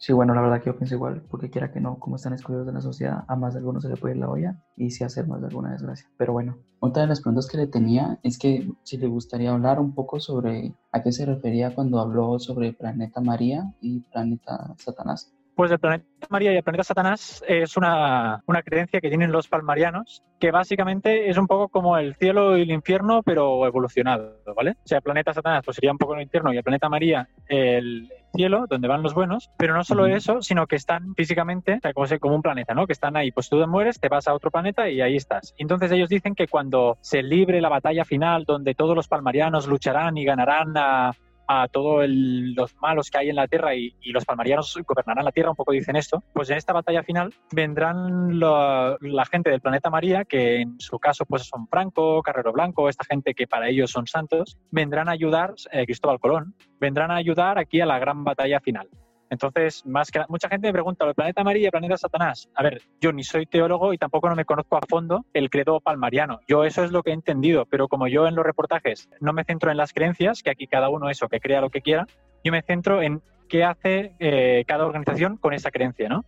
Sí, 0.00 0.12
bueno, 0.12 0.32
la 0.32 0.42
verdad 0.42 0.60
que 0.60 0.66
yo 0.66 0.76
pienso 0.76 0.94
igual, 0.94 1.22
porque 1.28 1.50
quiera 1.50 1.72
que 1.72 1.80
no, 1.80 1.98
como 1.98 2.16
están 2.16 2.32
excluidos 2.32 2.66
de 2.66 2.72
la 2.72 2.80
sociedad, 2.80 3.24
a 3.26 3.34
más 3.34 3.54
de 3.54 3.58
algunos 3.58 3.82
se 3.82 3.88
le 3.88 3.96
puede 3.96 4.14
ir 4.14 4.20
la 4.20 4.30
olla 4.30 4.56
y 4.76 4.90
sí 4.90 5.02
hacer 5.02 5.26
más 5.26 5.40
de 5.40 5.48
alguna 5.48 5.72
desgracia. 5.72 6.08
Pero 6.16 6.32
bueno, 6.32 6.56
otra 6.78 7.02
de 7.02 7.08
las 7.08 7.20
preguntas 7.20 7.48
que 7.48 7.56
le 7.56 7.66
tenía 7.66 8.20
es 8.22 8.38
que 8.38 8.70
si 8.84 8.96
le 8.96 9.08
gustaría 9.08 9.50
hablar 9.50 9.80
un 9.80 9.96
poco 9.96 10.20
sobre 10.20 10.72
a 10.92 11.02
qué 11.02 11.10
se 11.10 11.26
refería 11.26 11.74
cuando 11.74 11.98
habló 11.98 12.38
sobre 12.38 12.72
Planeta 12.72 13.20
María 13.20 13.74
y 13.80 14.00
Planeta 14.02 14.72
Satanás. 14.78 15.32
Pues 15.58 15.72
el 15.72 15.80
planeta 15.80 16.06
María 16.30 16.52
y 16.52 16.56
el 16.56 16.62
planeta 16.62 16.84
Satanás 16.84 17.42
es 17.48 17.76
una, 17.76 18.44
una, 18.46 18.62
creencia 18.62 19.00
que 19.00 19.08
tienen 19.08 19.32
los 19.32 19.48
palmarianos, 19.48 20.22
que 20.38 20.52
básicamente 20.52 21.28
es 21.28 21.36
un 21.36 21.48
poco 21.48 21.66
como 21.66 21.98
el 21.98 22.14
cielo 22.14 22.56
y 22.56 22.62
el 22.62 22.70
infierno, 22.70 23.24
pero 23.24 23.66
evolucionado, 23.66 24.36
¿vale? 24.54 24.76
O 24.84 24.86
sea, 24.86 24.98
el 24.98 25.02
planeta 25.02 25.34
Satanás 25.34 25.64
pues 25.64 25.74
sería 25.74 25.90
un 25.90 25.98
poco 25.98 26.14
el 26.14 26.22
infierno 26.22 26.52
y 26.52 26.58
el 26.58 26.62
planeta 26.62 26.88
María 26.88 27.28
el 27.48 28.08
cielo, 28.32 28.66
donde 28.68 28.86
van 28.86 29.02
los 29.02 29.14
buenos, 29.14 29.50
pero 29.56 29.74
no 29.74 29.82
solo 29.82 30.06
eso, 30.06 30.42
sino 30.42 30.68
que 30.68 30.76
están 30.76 31.16
físicamente, 31.16 31.80
o 31.96 32.06
sea, 32.06 32.20
como, 32.20 32.36
un 32.36 32.42
planeta, 32.42 32.72
¿no? 32.72 32.86
Que 32.86 32.92
están 32.92 33.16
ahí, 33.16 33.32
pues 33.32 33.48
tú 33.48 33.58
te 33.58 33.66
mueres, 33.66 33.98
te 33.98 34.08
vas 34.08 34.28
a 34.28 34.34
otro 34.34 34.52
planeta 34.52 34.88
y 34.88 35.00
ahí 35.00 35.16
estás. 35.16 35.56
Entonces 35.58 35.90
ellos 35.90 36.08
dicen 36.08 36.36
que 36.36 36.46
cuando 36.46 36.98
se 37.00 37.20
libre 37.20 37.60
la 37.60 37.68
batalla 37.68 38.04
final, 38.04 38.44
donde 38.44 38.76
todos 38.76 38.94
los 38.94 39.08
palmarianos 39.08 39.66
lucharán 39.66 40.18
y 40.18 40.24
ganarán 40.24 40.76
a 40.76 41.10
a 41.48 41.66
todos 41.66 42.04
los 42.08 42.76
malos 42.76 43.10
que 43.10 43.18
hay 43.18 43.30
en 43.30 43.36
la 43.36 43.48
Tierra 43.48 43.74
y, 43.74 43.94
los 44.12 44.24
palmarianos 44.24 44.78
gobernarán 44.86 45.24
la 45.24 45.32
Tierra, 45.32 45.50
un 45.50 45.56
poco 45.56 45.72
dicen 45.72 45.96
esto, 45.96 46.22
pues 46.32 46.50
en 46.50 46.56
esta 46.56 46.72
batalla 46.72 47.02
final 47.02 47.34
vendrán 47.52 48.38
la 48.38 49.24
gente 49.30 49.50
del 49.50 49.60
planeta 49.60 49.90
María, 49.90 50.24
que 50.24 50.60
en 50.60 50.78
su 50.78 50.98
caso 50.98 51.24
pues 51.24 51.44
son 51.44 51.66
Franco, 51.68 52.22
Carrero 52.22 52.52
Blanco, 52.52 52.88
esta 52.88 53.04
gente 53.04 53.34
que 53.34 53.46
para 53.46 53.68
ellos 53.68 53.90
son 53.90 54.06
santos, 54.06 54.58
vendrán 54.70 55.08
a 55.08 55.12
ayudar, 55.12 55.54
eh, 55.72 55.84
Cristóbal 55.86 56.20
Colón, 56.20 56.54
vendrán 56.80 57.10
a 57.10 57.16
ayudar 57.16 57.58
aquí 57.58 57.80
a 57.80 57.86
la 57.86 57.98
gran 57.98 58.24
batalla 58.24 58.60
final. 58.60 58.88
Entonces, 59.30 59.84
más 59.86 60.10
que 60.10 60.20
mucha 60.28 60.48
gente 60.48 60.68
me 60.68 60.72
pregunta, 60.72 61.04
¿el 61.04 61.14
planeta 61.14 61.44
María 61.44 61.62
y 61.62 61.64
el 61.66 61.70
planeta 61.70 61.96
Satanás? 61.96 62.48
A 62.54 62.62
ver, 62.62 62.82
yo 63.00 63.12
ni 63.12 63.24
soy 63.24 63.46
teólogo 63.46 63.92
y 63.92 63.98
tampoco 63.98 64.28
no 64.28 64.36
me 64.36 64.44
conozco 64.44 64.76
a 64.76 64.80
fondo 64.88 65.24
el 65.34 65.50
credo 65.50 65.80
palmariano. 65.80 66.40
Yo 66.48 66.64
eso 66.64 66.84
es 66.84 66.92
lo 66.92 67.02
que 67.02 67.10
he 67.10 67.14
entendido, 67.14 67.66
pero 67.66 67.88
como 67.88 68.08
yo 68.08 68.26
en 68.26 68.34
los 68.34 68.44
reportajes 68.44 69.08
no 69.20 69.32
me 69.32 69.44
centro 69.44 69.70
en 69.70 69.76
las 69.76 69.92
creencias, 69.92 70.42
que 70.42 70.50
aquí 70.50 70.66
cada 70.66 70.88
uno 70.88 71.10
eso, 71.10 71.28
que 71.28 71.40
crea 71.40 71.60
lo 71.60 71.70
que 71.70 71.82
quiera, 71.82 72.06
yo 72.44 72.52
me 72.52 72.62
centro 72.62 73.02
en 73.02 73.22
qué 73.48 73.64
hace 73.64 74.14
eh, 74.18 74.64
cada 74.66 74.86
organización 74.86 75.36
con 75.36 75.52
esa 75.52 75.70
creencia, 75.70 76.08
¿no? 76.08 76.24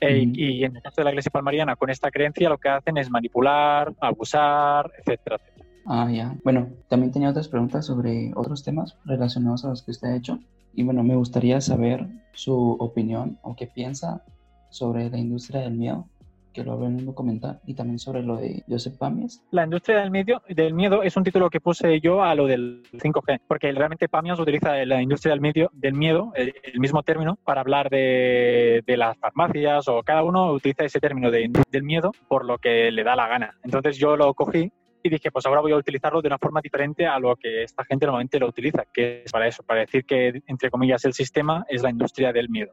Eh, 0.00 0.24
y 0.32 0.64
en 0.64 0.76
el 0.76 0.82
caso 0.82 0.96
de 0.98 1.04
la 1.04 1.10
Iglesia 1.10 1.30
Palmariana, 1.30 1.76
con 1.76 1.90
esta 1.90 2.10
creencia 2.10 2.48
lo 2.48 2.56
que 2.56 2.70
hacen 2.70 2.96
es 2.96 3.10
manipular, 3.10 3.92
abusar, 4.00 4.90
etcétera, 4.98 5.36
etcétera. 5.36 5.60
Ah, 5.86 6.08
ya. 6.10 6.34
Bueno, 6.42 6.68
también 6.88 7.12
tenía 7.12 7.28
otras 7.28 7.48
preguntas 7.48 7.84
sobre 7.86 8.32
otros 8.34 8.64
temas 8.64 8.96
relacionados 9.04 9.64
a 9.64 9.68
los 9.68 9.82
que 9.82 9.90
usted 9.90 10.08
ha 10.08 10.16
hecho. 10.16 10.38
Y 10.74 10.82
bueno, 10.82 11.02
me 11.02 11.16
gustaría 11.16 11.60
saber 11.60 12.06
su 12.32 12.76
opinión 12.78 13.38
o 13.42 13.56
qué 13.56 13.66
piensa 13.66 14.24
sobre 14.70 15.10
la 15.10 15.18
industria 15.18 15.62
del 15.62 15.72
miedo, 15.72 16.06
que 16.52 16.64
lo 16.64 16.72
habló 16.72 16.86
en 16.86 16.96
un 16.96 17.06
documental, 17.06 17.60
y 17.66 17.74
también 17.74 17.98
sobre 17.98 18.22
lo 18.22 18.36
de 18.36 18.64
Joseph 18.68 18.96
Pamias. 18.96 19.42
La 19.50 19.64
industria 19.64 20.00
del 20.00 20.10
miedo, 20.10 20.42
del 20.48 20.74
miedo 20.74 21.02
es 21.02 21.16
un 21.16 21.24
título 21.24 21.50
que 21.50 21.60
puse 21.60 22.00
yo 22.00 22.22
a 22.22 22.34
lo 22.34 22.46
del 22.46 22.82
5G, 22.92 23.40
porque 23.46 23.70
realmente 23.72 24.08
Pamias 24.08 24.40
utiliza 24.40 24.84
la 24.84 25.02
industria 25.02 25.32
del 25.32 25.40
miedo, 25.40 25.70
del 25.72 25.94
miedo 25.94 26.32
el, 26.34 26.52
mismo 26.78 27.02
término, 27.02 27.38
para 27.44 27.60
hablar 27.60 27.88
de, 27.90 28.82
de, 28.86 28.96
las 28.96 29.16
farmacias 29.18 29.86
o 29.88 30.02
cada 30.02 30.22
uno 30.22 30.52
utiliza 30.52 30.84
ese 30.84 31.00
término 31.00 31.30
de, 31.30 31.50
del 31.70 31.82
miedo 31.82 32.12
por 32.28 32.44
lo 32.44 32.58
que 32.58 32.90
le 32.90 33.04
da 33.04 33.16
la 33.16 33.28
gana. 33.28 33.56
Entonces 33.62 33.96
yo 33.96 34.16
lo 34.16 34.34
cogí 34.34 34.72
y 35.02 35.08
dije, 35.08 35.30
pues 35.30 35.46
ahora 35.46 35.60
voy 35.60 35.72
a 35.72 35.76
utilizarlo 35.76 36.20
de 36.20 36.28
una 36.28 36.38
forma 36.38 36.60
diferente 36.60 37.06
a 37.06 37.18
lo 37.18 37.36
que 37.36 37.62
esta 37.62 37.84
gente 37.84 38.06
normalmente 38.06 38.38
lo 38.38 38.48
utiliza, 38.48 38.84
que 38.92 39.22
es 39.24 39.32
para 39.32 39.46
eso, 39.46 39.62
para 39.62 39.80
decir 39.80 40.04
que, 40.04 40.42
entre 40.46 40.70
comillas, 40.70 41.04
el 41.04 41.12
sistema 41.12 41.64
es 41.68 41.82
la 41.82 41.90
industria 41.90 42.32
del 42.32 42.48
miedo. 42.48 42.72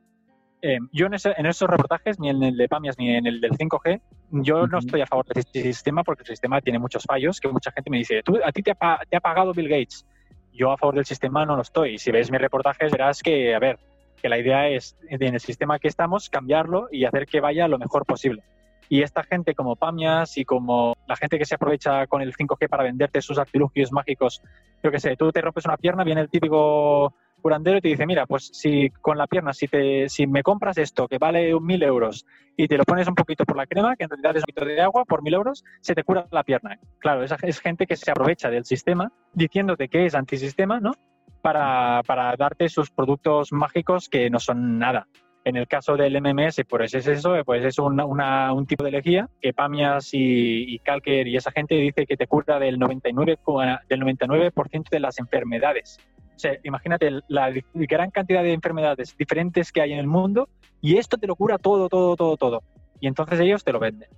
Eh, 0.61 0.79
yo 0.91 1.05
en, 1.05 1.13
en, 1.13 1.45
esos 1.45 1.69
reportajes, 1.69 2.19
ni 2.19 2.29
en 2.29 2.41
el 2.41 2.57
de 2.57 2.67
PAMIAS 2.67 2.97
ni 2.97 3.15
en 3.15 3.27
el 3.27 3.39
del 3.39 3.51
5G, 3.51 4.01
yo 4.31 4.65
no 4.67 4.79
estoy 4.79 5.01
a 5.01 5.05
favor 5.05 5.25
de 5.27 5.39
este 5.39 5.61
sistema 5.61 6.03
porque 6.03 6.23
el 6.23 6.27
sistema 6.27 6.61
tiene 6.61 6.79
muchos 6.79 7.03
fallos, 7.03 7.39
que 7.39 7.47
mucha 7.47 7.71
gente 7.71 7.89
me 7.91 7.97
dice, 7.97 8.23
¿Tú, 8.23 8.39
a 8.43 8.51
ti 8.51 8.63
te 8.63 8.71
ha, 8.71 8.99
te 9.07 9.17
ha 9.17 9.19
pagado 9.19 9.53
Bill 9.53 9.69
Gates. 9.69 10.05
Yo 10.51 10.71
a 10.71 10.77
favor 10.77 10.95
del 10.95 11.05
sistema 11.05 11.45
no 11.45 11.55
lo 11.55 11.61
estoy. 11.61 11.93
Y 11.93 11.97
si 11.99 12.11
ves 12.11 12.31
mis 12.31 12.41
reportajes 12.41 12.91
verás 12.91 13.21
que, 13.21 13.53
a 13.53 13.59
ver, 13.59 13.77
que 14.19 14.29
la 14.29 14.39
idea 14.39 14.67
es, 14.67 14.97
en 15.07 15.21
el 15.21 15.39
sistema 15.39 15.77
que 15.77 15.87
estamos, 15.87 16.29
cambiarlo 16.29 16.87
y 16.91 17.05
hacer 17.05 17.27
que 17.27 17.39
vaya 17.39 17.67
lo 17.67 17.77
mejor 17.77 18.05
posible. 18.05 18.41
Y 18.89 19.01
esta 19.01 19.23
gente 19.23 19.53
como 19.53 19.75
Pamias 19.75 20.37
y 20.37 20.45
como 20.45 20.95
la 21.07 21.15
gente 21.15 21.37
que 21.37 21.45
se 21.45 21.55
aprovecha 21.55 22.07
con 22.07 22.21
el 22.21 22.35
5G 22.35 22.69
para 22.69 22.83
venderte 22.83 23.21
sus 23.21 23.37
artilugios 23.37 23.91
mágicos, 23.91 24.41
yo 24.83 24.91
qué 24.91 24.99
sé, 24.99 25.15
tú 25.15 25.31
te 25.31 25.41
rompes 25.41 25.65
una 25.65 25.77
pierna, 25.77 26.03
viene 26.03 26.21
el 26.21 26.29
típico 26.29 27.13
curandero 27.41 27.77
y 27.77 27.81
te 27.81 27.87
dice, 27.89 28.05
mira, 28.05 28.25
pues 28.25 28.49
si 28.53 28.89
con 28.89 29.17
la 29.17 29.27
pierna, 29.27 29.53
si, 29.53 29.67
te, 29.67 30.09
si 30.09 30.27
me 30.27 30.43
compras 30.43 30.77
esto 30.77 31.07
que 31.07 31.17
vale 31.17 31.53
un 31.53 31.65
mil 31.65 31.81
euros 31.83 32.25
y 32.55 32.67
te 32.67 32.77
lo 32.77 32.83
pones 32.83 33.07
un 33.07 33.15
poquito 33.15 33.45
por 33.45 33.55
la 33.55 33.67
crema, 33.67 33.95
que 33.95 34.05
en 34.05 34.09
realidad 34.09 34.37
es 34.37 34.43
un 34.43 34.53
poquito 34.53 34.65
de 34.65 34.81
agua, 34.81 35.05
por 35.05 35.21
mil 35.21 35.33
euros, 35.33 35.63
se 35.81 35.95
te 35.95 36.03
cura 36.03 36.27
la 36.31 36.43
pierna. 36.43 36.79
Claro, 36.99 37.23
esa 37.23 37.37
es 37.43 37.59
gente 37.59 37.85
que 37.85 37.95
se 37.95 38.11
aprovecha 38.11 38.49
del 38.49 38.65
sistema 38.65 39.11
diciéndote 39.33 39.87
que 39.87 40.05
es 40.05 40.15
antisistema, 40.15 40.79
¿no? 40.79 40.93
Para, 41.41 42.01
para 42.05 42.35
darte 42.35 42.67
sus 42.67 42.89
productos 42.89 43.51
mágicos 43.51 44.09
que 44.09 44.29
no 44.29 44.39
son 44.39 44.79
nada. 44.79 45.07
En 45.47 45.55
el 45.55 45.65
caso 45.65 45.95
del 45.95 46.21
MMS, 46.21 46.65
pues 46.67 46.93
es 46.93 47.07
eso, 47.07 47.33
pues 47.45 47.63
es 47.63 47.79
una, 47.79 48.51
un 48.51 48.65
tipo 48.65 48.83
de 48.83 48.91
lejía 48.91 49.29
que 49.41 49.53
Pamias 49.53 50.13
y, 50.13 50.75
y, 50.75 50.79
Calker 50.79 51.25
y 51.25 51.37
esa 51.37 51.51
gente 51.51 51.75
dice 51.75 52.05
que 52.05 52.17
te 52.17 52.27
cura 52.27 52.59
del 52.59 52.77
99, 52.77 53.39
del 53.87 53.99
99 54.01 54.51
de 54.91 54.99
las 54.99 55.19
enfermedades. 55.19 55.99
O 56.35 56.37
sea, 56.37 56.51
imagínate 56.63 57.21
la 57.29 57.53
gran 57.73 58.11
cantidad 58.11 58.43
de 58.43 58.51
enfermedades 58.51 59.15
diferentes 59.15 59.71
que 59.71 59.79
hay 59.79 59.93
en 59.93 59.99
el 59.99 60.07
mundo 60.07 60.49
y 60.81 60.97
esto 60.97 61.15
te 61.15 61.27
lo 61.27 61.37
cura 61.37 61.57
todo, 61.57 61.87
todo, 61.87 62.17
todo, 62.17 62.35
todo. 62.35 62.63
Y 62.99 63.07
entonces 63.07 63.39
ellos 63.39 63.63
te 63.63 63.71
lo 63.71 63.79
venden. 63.79 64.09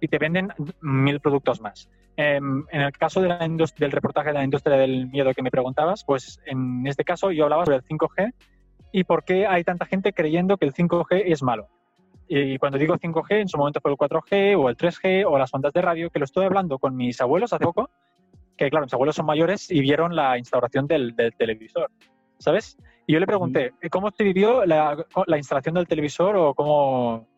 Y 0.00 0.06
te 0.06 0.18
venden 0.18 0.52
mil 0.82 1.18
productos 1.18 1.60
más. 1.60 1.88
Em, 2.16 2.64
en 2.70 2.80
el 2.80 2.92
caso 2.92 3.20
de 3.20 3.28
la 3.28 3.38
del 3.38 3.90
reportaje 3.90 4.28
de 4.28 4.34
la 4.34 4.44
industria 4.44 4.76
del 4.76 5.08
miedo 5.08 5.34
que 5.34 5.42
me 5.42 5.50
preguntabas, 5.50 6.04
pues 6.04 6.40
en 6.46 6.86
este 6.86 7.02
caso 7.02 7.32
yo 7.32 7.42
hablaba 7.42 7.64
sobre 7.64 7.78
el 7.78 7.82
5G 7.82 8.32
y 8.92 9.04
por 9.04 9.24
qué 9.24 9.46
hay 9.46 9.64
tanta 9.64 9.86
gente 9.86 10.12
creyendo 10.12 10.56
que 10.56 10.66
el 10.66 10.72
5G 10.72 11.24
es 11.26 11.42
malo. 11.42 11.68
Y 12.28 12.58
cuando 12.58 12.78
digo 12.78 12.96
5G, 12.96 13.40
en 13.40 13.48
su 13.48 13.56
momento 13.56 13.80
fue 13.80 13.92
el 13.92 13.96
4G 13.96 14.58
o 14.58 14.68
el 14.68 14.76
3G 14.76 15.24
o 15.26 15.38
las 15.38 15.54
ondas 15.54 15.72
de 15.72 15.80
radio, 15.80 16.10
que 16.10 16.18
lo 16.18 16.24
estoy 16.24 16.44
hablando 16.44 16.78
con 16.78 16.96
mis 16.96 17.20
abuelos 17.20 17.52
hace 17.52 17.64
poco, 17.64 17.90
que 18.56 18.68
claro, 18.68 18.86
mis 18.86 18.94
abuelos 18.94 19.14
son 19.14 19.26
mayores 19.26 19.70
y 19.70 19.80
vieron 19.80 20.16
la 20.16 20.36
instauración 20.38 20.86
del, 20.86 21.14
televisor, 21.38 21.90
¿sabes? 22.38 22.76
Y 23.06 23.12
yo 23.12 23.20
le 23.20 23.26
pregunté, 23.26 23.72
¿cómo 23.90 24.10
se 24.10 24.24
vivió 24.24 24.64
la, 24.64 24.96
la 25.26 25.36
instalación 25.36 25.76
del 25.76 25.86
televisor 25.86 26.36
o 26.36 26.54
cómo, 26.54 27.28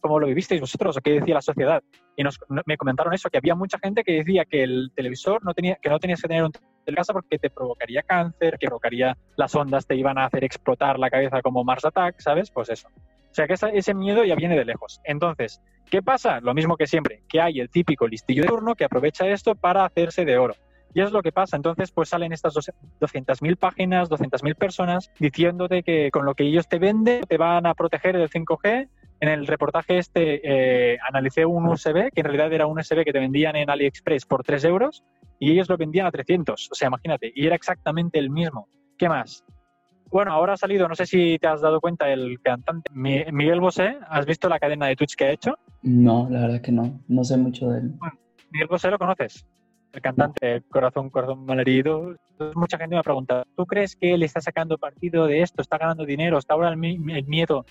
cómo 0.00 0.20
lo 0.20 0.26
vivisteis 0.26 0.60
vosotros 0.60 0.96
o 0.96 1.00
qué 1.00 1.12
decía 1.12 1.34
la 1.34 1.42
sociedad? 1.42 1.82
Y 2.14 2.22
nos, 2.22 2.38
me 2.66 2.76
comentaron 2.76 3.14
eso, 3.14 3.30
que 3.30 3.38
había 3.38 3.54
mucha 3.54 3.78
gente 3.78 4.04
que 4.04 4.12
decía 4.12 4.44
que 4.44 4.62
el 4.62 4.92
televisor 4.94 5.42
no 5.42 5.54
tenía, 5.54 5.76
que 5.76 5.88
no 5.88 5.98
tenías 5.98 6.20
que 6.20 6.28
tener 6.28 6.44
un 6.44 6.52
de 6.84 6.94
casa 6.94 7.12
porque 7.12 7.38
te 7.38 7.50
provocaría 7.50 8.02
cáncer, 8.02 8.58
que 8.58 8.66
provocaría 8.66 9.16
las 9.36 9.54
ondas, 9.54 9.86
te 9.86 9.96
iban 9.96 10.18
a 10.18 10.26
hacer 10.26 10.44
explotar 10.44 10.98
la 10.98 11.10
cabeza 11.10 11.42
como 11.42 11.64
Mars 11.64 11.84
Attack, 11.84 12.20
¿sabes? 12.20 12.50
Pues 12.50 12.68
eso. 12.70 12.88
O 12.88 13.34
sea 13.34 13.48
que 13.48 13.54
ese 13.54 13.94
miedo 13.94 14.24
ya 14.24 14.36
viene 14.36 14.56
de 14.56 14.64
lejos. 14.64 15.00
Entonces, 15.02 15.60
¿qué 15.90 16.02
pasa? 16.02 16.40
Lo 16.40 16.54
mismo 16.54 16.76
que 16.76 16.86
siempre, 16.86 17.22
que 17.28 17.40
hay 17.40 17.58
el 17.58 17.68
típico 17.68 18.06
listillo 18.06 18.42
de 18.42 18.48
turno 18.48 18.76
que 18.76 18.84
aprovecha 18.84 19.26
esto 19.26 19.56
para 19.56 19.84
hacerse 19.84 20.24
de 20.24 20.38
oro. 20.38 20.54
Y 20.94 21.00
es 21.00 21.10
lo 21.10 21.22
que 21.22 21.32
pasa. 21.32 21.56
Entonces, 21.56 21.90
pues 21.90 22.08
salen 22.08 22.32
estas 22.32 22.54
200.000 22.54 23.56
páginas, 23.56 24.08
200.000 24.08 24.54
personas 24.54 25.10
diciéndote 25.18 25.82
que 25.82 26.12
con 26.12 26.24
lo 26.24 26.34
que 26.34 26.44
ellos 26.44 26.68
te 26.68 26.78
venden 26.78 27.22
te 27.22 27.36
van 27.36 27.66
a 27.66 27.74
proteger 27.74 28.16
del 28.16 28.30
5G. 28.30 28.88
En 29.24 29.30
el 29.30 29.46
reportaje 29.46 29.96
este 29.96 30.42
eh, 30.44 30.98
analicé 31.08 31.46
un 31.46 31.66
USB, 31.66 32.12
que 32.12 32.20
en 32.20 32.24
realidad 32.24 32.52
era 32.52 32.66
un 32.66 32.78
USB 32.78 33.04
que 33.06 33.12
te 33.14 33.18
vendían 33.18 33.56
en 33.56 33.70
AliExpress 33.70 34.26
por 34.26 34.44
3 34.44 34.62
euros 34.66 35.02
y 35.38 35.50
ellos 35.50 35.66
lo 35.70 35.78
vendían 35.78 36.04
a 36.04 36.10
300. 36.10 36.68
O 36.70 36.74
sea, 36.74 36.88
imagínate, 36.88 37.32
y 37.34 37.46
era 37.46 37.56
exactamente 37.56 38.18
el 38.18 38.28
mismo. 38.28 38.68
¿Qué 38.98 39.08
más? 39.08 39.42
Bueno, 40.10 40.30
ahora 40.32 40.52
ha 40.52 40.56
salido, 40.58 40.86
no 40.88 40.94
sé 40.94 41.06
si 41.06 41.38
te 41.38 41.46
has 41.46 41.62
dado 41.62 41.80
cuenta, 41.80 42.12
el 42.12 42.38
cantante 42.42 42.90
Miguel 42.92 43.60
Bosé. 43.60 43.96
¿Has 44.10 44.26
visto 44.26 44.50
la 44.50 44.58
cadena 44.58 44.88
de 44.88 44.96
Twitch 44.96 45.16
que 45.16 45.24
ha 45.24 45.30
hecho? 45.30 45.54
No, 45.80 46.28
la 46.30 46.42
verdad 46.42 46.60
que 46.60 46.72
no. 46.72 47.00
No 47.08 47.24
sé 47.24 47.38
mucho 47.38 47.70
de 47.70 47.78
él. 47.78 47.94
Miguel 48.50 48.68
Bosé 48.68 48.90
lo 48.90 48.98
conoces. 48.98 49.46
El 49.94 50.02
cantante 50.02 50.60
Corazón, 50.68 51.08
Corazón 51.08 51.46
Malherido. 51.46 52.14
mucha 52.54 52.76
gente 52.76 52.94
me 52.94 53.00
ha 53.00 53.02
preguntado, 53.02 53.46
¿tú 53.56 53.64
crees 53.64 53.96
que 53.96 54.12
él 54.12 54.22
está 54.22 54.42
sacando 54.42 54.76
partido 54.76 55.26
de 55.26 55.40
esto? 55.40 55.62
¿Está 55.62 55.78
ganando 55.78 56.04
dinero? 56.04 56.36
¿Está 56.36 56.52
ahora 56.52 56.68
el 56.68 56.76
miedo 56.76 57.64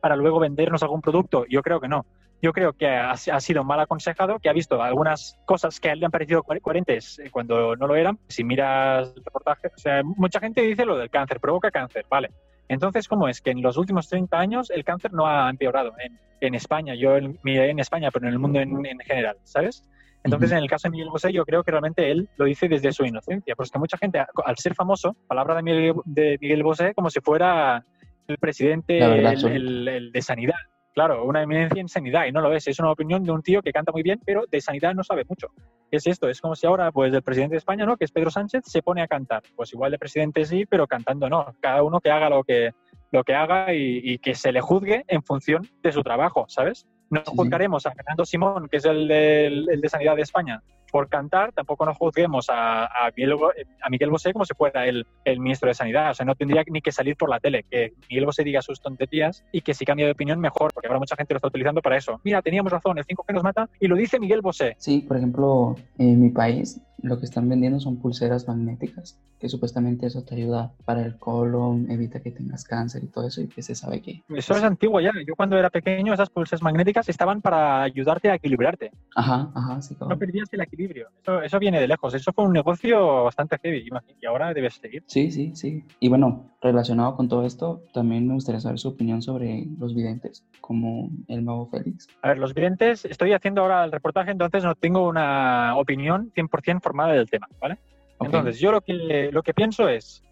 para 0.00 0.16
luego 0.16 0.40
vendernos 0.40 0.82
algún 0.82 1.00
producto? 1.00 1.44
Yo 1.48 1.62
creo 1.62 1.80
que 1.80 1.88
no 1.88 2.06
yo 2.40 2.52
creo 2.52 2.72
que 2.72 2.86
ha, 2.86 3.16
sido 3.16 3.64
mal 3.64 3.80
aconsejado, 3.80 4.38
que 4.38 4.48
ha 4.48 4.52
visto 4.52 4.80
algunas 4.80 5.36
cosas 5.44 5.80
que 5.80 5.88
a 5.88 5.92
él 5.92 6.00
le 6.00 6.06
han 6.06 6.12
parecido 6.12 6.42
coherentes 6.42 7.18
eh, 7.18 7.30
cuando 7.30 7.74
no 7.74 7.86
lo 7.86 7.96
eran. 7.96 8.18
Si 8.28 8.44
miras 8.44 9.12
el 9.16 9.24
reportaje, 9.24 9.68
o 9.68 9.78
sea, 9.78 10.02
mucha 10.04 10.38
gente 10.38 10.62
dice 10.62 10.84
lo 10.84 10.96
del 10.96 11.10
cáncer, 11.10 11.40
provoca 11.40 11.70
cáncer, 11.70 12.06
vale. 12.08 12.30
Entonces, 12.68 13.08
¿cómo 13.08 13.28
es? 13.28 13.40
Que 13.40 13.50
en 13.50 13.62
los 13.62 13.76
últimos 13.76 14.08
30 14.08 14.38
años 14.38 14.70
el 14.70 14.84
cáncer 14.84 15.12
no 15.12 15.26
ha 15.26 15.50
empeorado 15.50 15.94
en, 15.98 16.18
en 16.40 16.54
España, 16.54 16.94
yo 16.94 17.16
miré 17.42 17.70
en 17.70 17.80
España, 17.80 18.10
pero 18.12 18.26
en 18.26 18.34
el 18.34 18.38
mundo 18.38 18.60
en, 18.60 18.98
general, 19.00 19.36
¿sabes? 19.42 19.82
Entonces, 20.22 20.52
en 20.52 20.58
el 20.58 20.68
caso 20.68 20.88
de 20.88 20.92
Miguel 20.92 21.08
Bosé, 21.10 21.32
yo 21.32 21.44
creo 21.44 21.64
que 21.64 21.70
realmente 21.70 22.10
él 22.10 22.28
lo 22.36 22.44
dice 22.44 22.68
desde 22.68 22.92
su 22.92 23.04
inocencia, 23.04 23.56
porque 23.56 23.78
mucha 23.78 23.96
gente, 23.96 24.22
al 24.44 24.58
ser 24.58 24.74
famoso, 24.74 25.16
palabra 25.26 25.54
de 25.54 25.62
Miguel, 25.62 25.94
de 26.04 26.36
Miguel 26.40 26.62
Bosé 26.62 26.92
como 26.94 27.08
si 27.08 27.20
fuera 27.20 27.84
el 28.28 28.38
presidente 28.38 28.98
el, 28.98 30.10
de 30.12 30.22
sanidad. 30.22 30.56
Claro, 30.94 31.24
una 31.24 31.42
eminencia 31.42 31.80
en 31.80 31.88
sanidad 31.88 32.26
y 32.26 32.32
no 32.32 32.40
lo 32.40 32.52
es. 32.52 32.66
Es 32.66 32.78
una 32.80 32.90
opinión 32.90 33.22
de 33.22 33.30
un 33.30 33.42
tío 33.42 33.62
que 33.62 33.72
canta 33.72 33.92
muy 33.92 34.02
bien, 34.02 34.20
pero 34.24 34.44
de 34.50 34.60
sanidad 34.60 34.94
no 34.94 35.04
sabe 35.04 35.24
mucho. 35.28 35.48
¿Qué 35.90 35.96
es 35.96 36.06
esto? 36.06 36.28
Es 36.28 36.40
como 36.40 36.54
si 36.54 36.66
ahora, 36.66 36.90
pues, 36.92 37.14
el 37.14 37.22
presidente 37.22 37.54
de 37.54 37.58
España, 37.58 37.86
¿no? 37.86 37.96
Que 37.96 38.04
es 38.04 38.12
Pedro 38.12 38.30
Sánchez, 38.30 38.64
se 38.66 38.82
pone 38.82 39.00
a 39.00 39.06
cantar. 39.06 39.42
Pues 39.56 39.72
igual 39.72 39.92
de 39.92 39.98
presidente 39.98 40.44
sí, 40.44 40.66
pero 40.66 40.86
cantando 40.86 41.28
no. 41.28 41.54
Cada 41.60 41.82
uno 41.82 42.00
que 42.00 42.10
haga 42.10 42.28
lo 42.28 42.42
que, 42.42 42.72
lo 43.12 43.24
que 43.24 43.34
haga 43.34 43.72
y, 43.72 44.18
que 44.18 44.34
se 44.34 44.52
le 44.52 44.60
juzgue 44.60 45.04
en 45.06 45.22
función 45.22 45.68
de 45.82 45.92
su 45.92 46.02
trabajo, 46.02 46.46
¿sabes? 46.48 46.86
No 47.10 47.22
juzgaremos 47.24 47.86
a 47.86 47.92
Fernando 47.92 48.24
Simón, 48.24 48.68
que 48.68 48.78
es 48.78 48.84
el 48.84 49.08
de 49.08 49.88
Sanidad 49.88 50.16
de 50.16 50.22
España, 50.22 50.62
por 50.90 51.08
cantar, 51.08 51.52
tampoco 51.52 51.84
nos 51.84 51.96
juzguemos 51.96 52.46
a, 52.50 52.84
a, 52.86 53.10
Miguel, 53.16 54.10
Bosé 54.10 54.32
como 54.32 54.44
si 54.44 54.54
fuera 54.54 54.86
el, 54.86 55.06
el, 55.24 55.40
ministro 55.40 55.68
de 55.68 55.74
Sanidad. 55.74 56.10
O 56.10 56.14
sea, 56.14 56.26
no 56.26 56.34
tendría 56.34 56.64
ni 56.68 56.80
que 56.80 56.92
salir 56.92 57.16
por 57.16 57.30
la 57.30 57.40
tele, 57.40 57.64
que 57.70 57.92
Miguel 58.08 58.26
Bosé 58.26 58.44
diga 58.44 58.62
sus 58.62 58.80
tonterías 58.80 59.44
y 59.52 59.60
que 59.60 59.74
si 59.74 59.84
cambia 59.84 60.06
de 60.06 60.12
opinión 60.12 60.40
mejor, 60.40 60.72
porque 60.72 60.88
ahora 60.88 60.98
mucha 60.98 61.16
gente 61.16 61.34
lo 61.34 61.38
está 61.38 61.48
utilizando 61.48 61.82
para 61.82 61.96
eso. 61.96 62.20
Mira, 62.24 62.42
teníamos 62.42 62.72
razón, 62.72 62.98
el 62.98 63.04
5G 63.04 63.34
nos 63.34 63.44
mata 63.44 63.68
y 63.80 63.86
lo 63.86 63.96
dice 63.96 64.18
Miguel 64.18 64.40
Bosé. 64.40 64.74
Sí, 64.78 65.04
por 65.06 65.16
ejemplo, 65.16 65.76
en 65.98 66.20
mi 66.20 66.30
país 66.30 66.80
lo 67.02 67.18
que 67.18 67.26
están 67.26 67.48
vendiendo 67.48 67.80
son 67.80 67.98
pulseras 67.98 68.48
magnéticas, 68.48 69.18
que 69.38 69.48
supuestamente 69.48 70.06
eso 70.06 70.24
te 70.24 70.34
ayuda 70.34 70.72
para 70.84 71.04
el 71.04 71.16
colon, 71.16 71.90
evita 71.90 72.20
que 72.20 72.30
tengas 72.30 72.64
cáncer 72.64 73.04
y 73.04 73.06
todo 73.06 73.26
eso, 73.26 73.40
y 73.40 73.48
que 73.48 73.62
se 73.62 73.74
sabe 73.74 74.02
que... 74.02 74.22
Eso 74.28 74.54
es 74.54 74.62
antiguo 74.62 75.00
ya. 75.00 75.12
Yo 75.26 75.36
cuando 75.36 75.56
era 75.56 75.70
pequeño, 75.70 76.12
esas 76.12 76.30
pulseras 76.30 76.62
magnéticas 76.62 77.08
estaban 77.08 77.40
para 77.40 77.82
ayudarte 77.82 78.30
a 78.30 78.34
equilibrarte. 78.34 78.90
Ajá, 79.14 79.50
ajá, 79.54 79.80
sí, 79.80 79.96
No 80.00 80.18
perdías 80.18 80.48
el 80.52 80.60
equilibrio. 80.60 81.08
Eso, 81.22 81.42
eso, 81.42 81.58
viene 81.58 81.80
de 81.80 81.88
lejos. 81.88 82.14
Eso 82.14 82.32
fue 82.32 82.44
un 82.44 82.52
negocio 82.52 83.24
bastante 83.24 83.58
heavy, 83.62 83.88
y 84.20 84.26
ahora 84.26 84.52
debes 84.52 84.74
seguir. 84.74 85.04
Sí, 85.06 85.30
sí, 85.30 85.52
sí. 85.54 85.84
Y 86.00 86.08
bueno, 86.08 86.50
relacionado 86.60 87.14
con 87.14 87.28
todo 87.28 87.46
esto, 87.46 87.82
también 87.92 88.26
me 88.26 88.34
gustaría 88.34 88.60
saber 88.60 88.78
su 88.78 88.88
opinión 88.88 89.22
sobre 89.22 89.66
los 89.78 89.94
videntes, 89.94 90.44
como 90.60 91.10
el 91.28 91.44
nuevo 91.44 91.66
Félix. 91.66 92.08
A 92.22 92.28
ver, 92.28 92.38
los 92.38 92.54
videntes, 92.54 93.04
estoy 93.04 93.32
haciendo 93.32 93.62
ahora 93.62 93.84
el 93.84 93.92
reportaje, 93.92 94.30
entonces 94.30 94.64
no 94.64 94.74
tengo 94.74 95.06
una 95.06 95.76
opinión 95.76 96.32
100% 96.34 96.80
formada 96.88 97.12
del 97.12 97.28
tema, 97.28 97.48
¿vale? 97.60 97.76
Entonces, 98.20 98.58
yo 98.58 98.72
lo 98.72 98.80
que, 98.80 99.30
lo 99.30 99.42
que 99.42 99.54
pienso 99.54 99.88
es, 99.88 100.24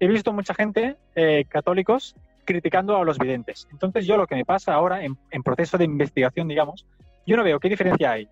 he 0.00 0.08
visto 0.08 0.32
mucha 0.32 0.54
gente, 0.54 0.96
eh, 1.14 1.44
católicos, 1.48 2.16
criticando 2.44 2.96
a 2.96 3.04
los 3.04 3.18
videntes. 3.18 3.68
Entonces, 3.70 4.06
yo 4.06 4.16
lo 4.16 4.26
que 4.26 4.34
me 4.34 4.44
pasa 4.44 4.72
ahora, 4.72 5.04
en, 5.04 5.16
en 5.30 5.42
proceso 5.42 5.76
de 5.76 5.84
investigación, 5.84 6.48
digamos, 6.48 6.86
yo 7.26 7.36
no 7.36 7.44
veo 7.44 7.60
qué 7.60 7.68
diferencia 7.68 8.12
hay 8.12 8.28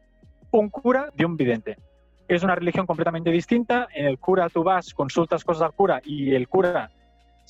un 0.50 0.70
cura 0.70 1.10
de 1.14 1.24
un 1.26 1.36
vidente. 1.36 1.76
Es 2.26 2.42
una 2.42 2.54
religión 2.54 2.86
completamente 2.86 3.30
distinta. 3.30 3.88
En 3.94 4.06
el 4.06 4.18
cura 4.18 4.48
tú 4.48 4.64
vas, 4.64 4.94
consultas 4.94 5.44
cosas 5.44 5.62
al 5.62 5.72
cura 5.72 6.00
y 6.04 6.34
el 6.34 6.48
cura 6.48 6.90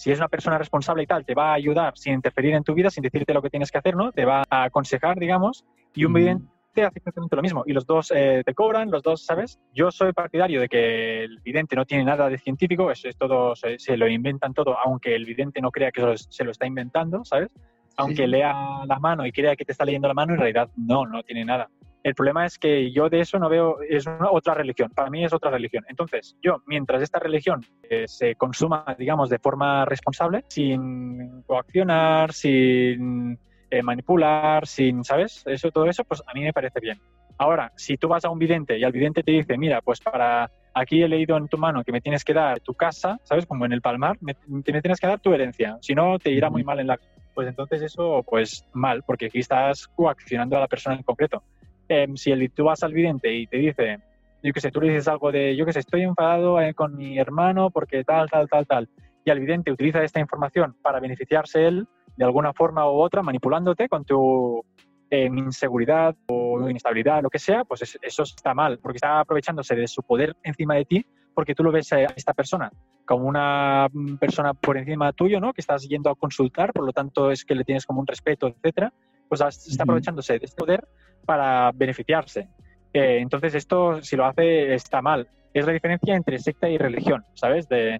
si 0.00 0.10
es 0.10 0.18
una 0.18 0.28
persona 0.28 0.56
responsable 0.56 1.02
y 1.02 1.06
tal, 1.06 1.26
te 1.26 1.34
va 1.34 1.50
a 1.50 1.54
ayudar 1.54 1.92
sin 1.94 2.14
interferir 2.14 2.54
en 2.54 2.64
tu 2.64 2.72
vida, 2.72 2.88
sin 2.88 3.02
decirte 3.02 3.34
lo 3.34 3.42
que 3.42 3.50
tienes 3.50 3.70
que 3.70 3.76
hacer, 3.76 3.94
¿no? 3.94 4.12
Te 4.12 4.24
va 4.24 4.44
a 4.48 4.62
aconsejar, 4.64 5.18
digamos, 5.18 5.66
y 5.94 6.06
un 6.06 6.14
vidente 6.14 6.46
hace 6.76 6.98
exactamente 6.98 7.36
lo 7.36 7.42
mismo. 7.42 7.64
Y 7.66 7.72
los 7.72 7.86
dos 7.86 8.12
eh, 8.14 8.42
te 8.44 8.54
cobran, 8.54 8.90
los 8.90 9.02
dos, 9.02 9.24
¿sabes? 9.24 9.58
Yo 9.74 9.90
soy 9.90 10.12
partidario 10.12 10.60
de 10.60 10.68
que 10.68 11.24
el 11.24 11.40
vidente 11.40 11.76
no 11.76 11.84
tiene 11.84 12.04
nada 12.04 12.28
de 12.28 12.38
científico, 12.38 12.90
eso 12.90 13.08
es 13.08 13.16
todo, 13.16 13.54
se, 13.56 13.96
lo 13.96 14.08
inventan 14.08 14.54
todo, 14.54 14.76
aunque 14.78 15.14
el 15.14 15.24
vidente 15.24 15.60
no 15.60 15.70
crea 15.70 15.90
que 15.90 16.16
se 16.16 16.44
lo 16.44 16.50
está 16.50 16.66
inventando, 16.66 17.24
¿sabes? 17.24 17.50
Aunque 17.96 18.26
lea 18.26 18.54
la 18.86 18.98
mano 18.98 19.26
y 19.26 19.32
crea 19.32 19.56
que 19.56 19.64
te 19.64 19.72
está 19.72 19.84
leyendo 19.84 20.08
la 20.08 20.14
mano, 20.14 20.32
en 20.32 20.40
realidad 20.40 20.70
no, 20.76 21.06
no 21.06 21.22
tiene 21.22 21.44
nada. 21.44 21.68
El 22.02 22.14
problema 22.14 22.46
es 22.46 22.58
que 22.58 22.90
yo 22.92 23.10
de 23.10 23.20
eso 23.20 23.38
no 23.38 23.50
veo, 23.50 23.82
es 23.82 24.06
otra 24.30 24.54
religión, 24.54 24.90
para 24.94 25.10
mí 25.10 25.22
es 25.22 25.34
otra 25.34 25.50
religión. 25.50 25.84
Entonces, 25.86 26.34
yo, 26.42 26.62
mientras 26.66 27.02
esta 27.02 27.18
religión 27.18 27.60
eh, 27.90 28.08
se 28.08 28.36
consuma, 28.36 28.84
digamos, 28.98 29.28
de 29.28 29.38
forma 29.38 29.84
responsable, 29.84 30.44
sin 30.48 31.42
coaccionar, 31.42 32.32
sin 32.32 33.38
eh, 33.70 33.82
manipular, 33.82 34.66
sin, 34.66 35.04
¿sabes? 35.04 35.42
Eso, 35.46 35.70
todo 35.70 35.86
eso, 35.86 36.04
pues 36.04 36.22
a 36.26 36.34
mí 36.34 36.42
me 36.42 36.52
parece 36.52 36.80
bien. 36.80 37.00
Ahora, 37.38 37.72
si 37.76 37.96
tú 37.96 38.08
vas 38.08 38.24
a 38.24 38.30
un 38.30 38.38
vidente 38.38 38.78
y 38.78 38.84
al 38.84 38.92
vidente 38.92 39.22
te 39.22 39.32
dice, 39.32 39.56
mira, 39.56 39.80
pues 39.80 40.00
para 40.00 40.50
aquí 40.74 41.02
he 41.02 41.08
leído 41.08 41.36
en 41.36 41.48
tu 41.48 41.56
mano 41.56 41.82
que 41.82 41.92
me 41.92 42.00
tienes 42.00 42.24
que 42.24 42.34
dar 42.34 42.60
tu 42.60 42.74
casa, 42.74 43.18
¿sabes? 43.24 43.46
Como 43.46 43.64
en 43.64 43.72
el 43.72 43.80
Palmar, 43.80 44.18
me, 44.20 44.36
me 44.46 44.62
tienes 44.62 45.00
que 45.00 45.06
dar 45.06 45.20
tu 45.20 45.32
herencia, 45.32 45.78
si 45.80 45.94
no 45.94 46.18
te 46.18 46.30
irá 46.30 46.50
muy 46.50 46.64
mal 46.64 46.80
en 46.80 46.88
la... 46.88 46.98
Pues 47.34 47.48
entonces 47.48 47.80
eso, 47.80 48.24
pues 48.28 48.66
mal, 48.72 49.02
porque 49.04 49.26
aquí 49.26 49.38
estás 49.38 49.86
coaccionando 49.88 50.56
a 50.56 50.60
la 50.60 50.66
persona 50.66 50.96
en 50.96 51.02
concreto. 51.02 51.42
Em, 51.88 52.16
si 52.16 52.30
el, 52.30 52.50
tú 52.50 52.64
vas 52.64 52.82
al 52.82 52.92
vidente 52.92 53.32
y 53.32 53.46
te 53.46 53.56
dice, 53.56 54.00
yo 54.42 54.52
qué 54.52 54.60
sé, 54.60 54.70
tú 54.70 54.80
le 54.80 54.88
dices 54.88 55.08
algo 55.08 55.32
de, 55.32 55.56
yo 55.56 55.64
qué 55.64 55.72
sé, 55.72 55.78
estoy 55.78 56.02
enfadado 56.02 56.60
eh, 56.60 56.74
con 56.74 56.96
mi 56.96 57.18
hermano 57.18 57.70
porque 57.70 58.04
tal, 58.04 58.28
tal, 58.28 58.48
tal, 58.48 58.66
tal, 58.66 58.88
y 59.24 59.30
el 59.30 59.40
vidente 59.40 59.72
utiliza 59.72 60.02
esta 60.02 60.20
información 60.20 60.76
para 60.82 61.00
beneficiarse 61.00 61.66
él 61.66 61.86
de 62.20 62.26
alguna 62.26 62.52
forma 62.52 62.86
u 62.86 63.00
otra, 63.00 63.22
manipulándote 63.22 63.88
con 63.88 64.04
tu 64.04 64.62
em, 65.08 65.38
inseguridad 65.38 66.14
o 66.26 66.68
inestabilidad, 66.68 67.22
lo 67.22 67.30
que 67.30 67.38
sea, 67.38 67.64
pues 67.64 67.98
eso 68.02 68.22
está 68.24 68.52
mal, 68.52 68.78
porque 68.78 68.98
está 68.98 69.20
aprovechándose 69.20 69.74
de 69.74 69.88
su 69.88 70.02
poder 70.02 70.36
encima 70.42 70.74
de 70.74 70.84
ti, 70.84 71.06
porque 71.34 71.54
tú 71.54 71.64
lo 71.64 71.72
ves 71.72 71.90
a 71.94 72.02
esta 72.02 72.34
persona 72.34 72.70
como 73.06 73.24
una 73.24 73.88
mm, 73.90 74.16
persona 74.16 74.52
por 74.52 74.76
encima 74.76 75.14
tuyo, 75.14 75.40
¿no? 75.40 75.54
Que 75.54 75.62
estás 75.62 75.88
yendo 75.88 76.10
a 76.10 76.14
consultar, 76.14 76.74
por 76.74 76.84
lo 76.84 76.92
tanto 76.92 77.30
es 77.30 77.42
que 77.42 77.54
le 77.54 77.64
tienes 77.64 77.86
como 77.86 78.00
un 78.00 78.06
respeto, 78.06 78.48
etcétera, 78.48 78.92
pues 79.26 79.40
está 79.40 79.84
aprovechándose 79.84 80.38
de 80.38 80.44
este 80.44 80.58
poder 80.58 80.86
para 81.24 81.72
beneficiarse. 81.72 82.50
Eh, 82.92 83.16
entonces 83.20 83.54
esto, 83.54 84.02
si 84.02 84.14
lo 84.16 84.26
hace, 84.26 84.74
está 84.74 85.00
mal. 85.00 85.26
Es 85.54 85.64
la 85.64 85.72
diferencia 85.72 86.14
entre 86.14 86.38
secta 86.38 86.68
y 86.68 86.76
religión, 86.76 87.24
¿sabes? 87.32 87.66
De 87.66 87.98